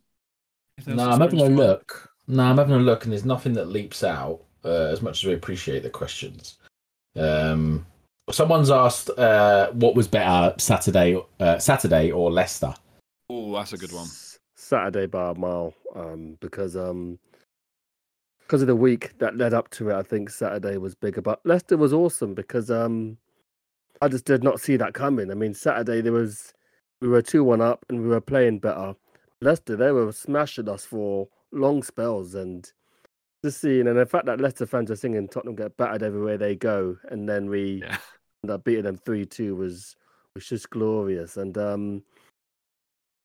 [0.77, 2.11] Anything No, else I'm having a springs look.
[2.27, 4.41] No, I'm having a look, and there's nothing that leaps out.
[4.63, 6.59] Uh, as much as we appreciate the questions,
[7.15, 7.85] um,
[8.31, 12.75] someone's asked uh, what was better, Saturday, uh, Saturday or Leicester.
[13.29, 14.11] Oh, that's a good one.
[14.11, 17.19] S- Saturday by a mile, um, because um,
[18.51, 21.21] because of the week that led up to it, I think Saturday was bigger.
[21.21, 23.17] But Leicester was awesome because um,
[24.01, 25.31] I just did not see that coming.
[25.31, 26.51] I mean, Saturday there was
[26.99, 28.93] we were two one up and we were playing better.
[29.39, 32.69] Leicester they were smashing us for long spells, and
[33.41, 36.57] just seeing and the fact that Leicester fans are singing Tottenham get battered everywhere they
[36.57, 37.99] go, and then we Yeah.
[38.43, 39.95] end up beating them three two was
[40.35, 41.37] was just glorious.
[41.37, 42.03] And um,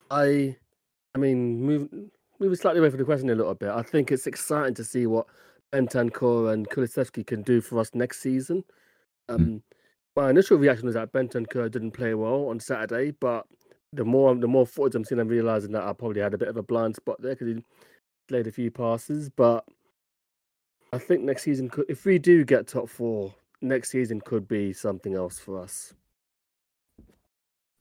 [0.09, 0.57] I,
[1.17, 1.89] I mean, move
[2.39, 3.71] moving slightly away from the question a little bit.
[3.71, 5.27] I think it's exciting to see what
[5.73, 8.65] Bentancur and Kulusevski can do for us next season.
[9.29, 9.63] Um,
[10.15, 13.47] My initial reaction was that Bentancur didn't play well on Saturday, but
[13.93, 16.49] the more the more footage I'm seeing, I'm realizing that I probably had a bit
[16.49, 17.63] of a blind spot there because he
[18.29, 19.29] played a few passes.
[19.29, 19.65] But
[20.93, 24.73] I think next season, could, if we do get top four, next season could be
[24.73, 25.93] something else for us.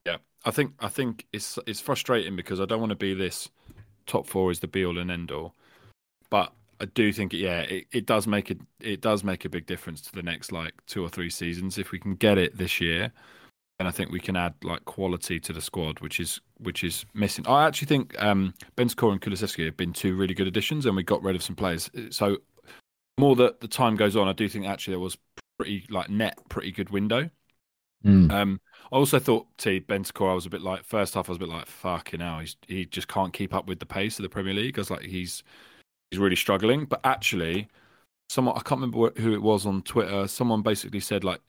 [0.06, 3.50] Yeah, I think I think it's it's frustrating because I don't want to be this
[4.06, 5.54] top four is the be all and end all,
[6.30, 9.66] but I do think yeah it, it does make it it does make a big
[9.66, 12.82] difference to the next like two or three seasons if we can get it this
[12.82, 13.12] year.
[13.78, 17.06] And I think we can add like quality to the squad, which is which is
[17.14, 17.46] missing.
[17.46, 21.04] I actually think um, Bentancur and Kulusevski have been two really good additions, and we
[21.04, 21.90] got rid of some players.
[22.10, 22.38] So
[23.18, 25.18] more that the time goes on, I do think actually there was
[25.58, 27.30] pretty like net pretty good window.
[28.06, 28.32] Mm.
[28.32, 31.28] Um, I also thought T Bentancur, I was a bit like first half.
[31.28, 32.40] I was a bit like fucking hell.
[32.40, 34.78] He's he just can't keep up with the pace of the Premier League.
[34.78, 35.44] I was like he's
[36.12, 36.86] he's really struggling.
[36.86, 37.68] But actually,
[38.30, 40.28] someone I can't remember who it was on Twitter.
[40.28, 41.42] Someone basically said like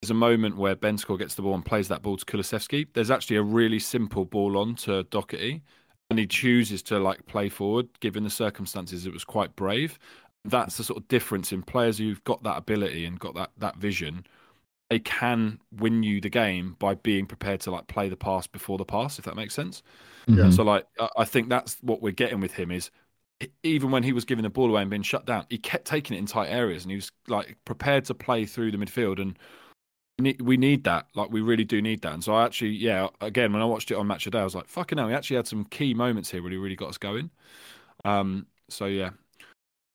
[0.00, 2.88] there's a moment where Bentancur gets the ball and plays that ball to Kulusevski.
[2.92, 5.62] There's actually a really simple ball on to Doherty,
[6.10, 7.88] and he chooses to like play forward.
[8.00, 10.00] Given the circumstances, it was quite brave.
[10.44, 13.76] That's the sort of difference in players who've got that ability and got that that
[13.76, 14.26] vision
[14.92, 18.78] they can win you the game by being prepared to like play the pass before
[18.78, 19.82] the pass, if that makes sense.
[20.50, 22.90] So like I- think that's what we're getting with him is
[23.62, 26.16] even when he was giving the ball away and being shut down, he kept taking
[26.16, 29.38] it in tight areas and he was like prepared to play through the midfield and
[30.18, 31.08] we need- we need that.
[31.14, 32.12] Like we really do need that.
[32.14, 34.44] And so I actually, yeah, again when I watched it on Match of Day, I
[34.44, 36.90] was like, fucking hell, he actually had some key moments here where he really got
[36.90, 37.30] us going.
[38.04, 39.10] Um, so yeah,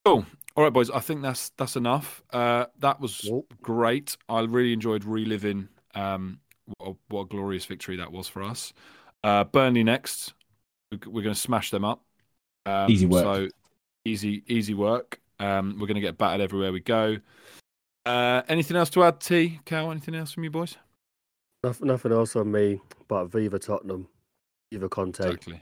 [0.05, 0.25] cool.
[0.57, 0.89] All right, boys.
[0.89, 2.23] I think that's that's enough.
[2.33, 3.29] Uh, that was
[3.61, 4.17] great.
[4.27, 6.39] I really enjoyed reliving um,
[6.77, 8.73] what, a, what a glorious victory that was for us.
[9.23, 10.33] Uh, Burnley next.
[10.91, 12.03] We're, we're going to smash them up.
[12.65, 13.23] Um, Easy work.
[13.23, 13.49] So
[14.03, 15.19] easy, easy work.
[15.39, 17.17] Um, we're going to get battered everywhere we go.
[18.05, 19.59] Uh, anything else to add, T?
[19.65, 19.91] Cal?
[19.91, 20.75] Anything else from you boys?
[21.63, 24.07] Nothing, nothing else on me but Viva Tottenham,
[24.71, 25.19] Viva Conte.
[25.23, 25.61] Exactly.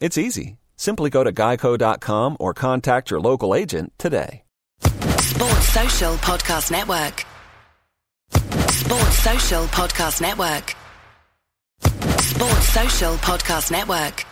[0.00, 0.58] It's easy.
[0.76, 4.42] Simply go to geico.com or contact your local agent today.
[4.80, 7.24] Sports Social Podcast Network.
[8.70, 10.74] Sports Social Podcast Network.
[12.20, 14.24] Sports Social Podcast Network.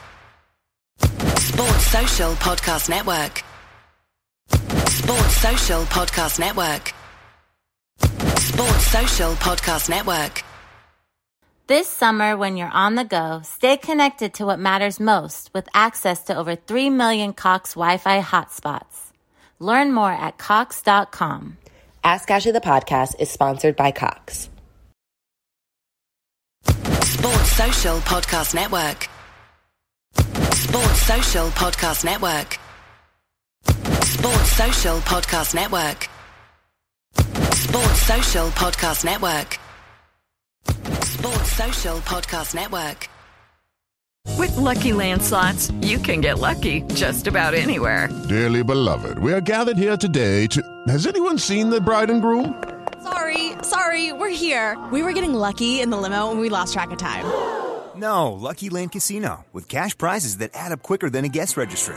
[1.39, 3.43] Sports Social Podcast Network.
[4.89, 6.95] Sports Social Podcast Network.
[8.39, 10.46] Sports Social Podcast Network.
[11.69, 16.23] This summer, when you're on the go, stay connected to what matters most with access
[16.25, 19.11] to over 3 million Cox Wi Fi hotspots.
[19.59, 21.57] Learn more at Cox.com.
[22.05, 24.49] Ask Ashley the podcast is sponsored by Cox.
[27.03, 29.09] Sports Social Podcast Network.
[30.55, 32.61] Sports Social Podcast Network.
[34.05, 36.09] Sports Social Podcast Network.
[37.57, 39.59] Sports Social Podcast Network.
[40.69, 43.09] Sports Social Podcast Network.
[44.39, 48.09] With Lucky Land slots, you can get lucky just about anywhere.
[48.29, 50.63] Dearly beloved, we are gathered here today to.
[50.89, 52.63] Has anyone seen the bride and groom?
[53.03, 54.77] Sorry, sorry, we're here.
[54.93, 57.25] We were getting lucky in the limo and we lost track of time.
[57.97, 61.97] No, Lucky Land Casino, with cash prizes that add up quicker than a guest registry.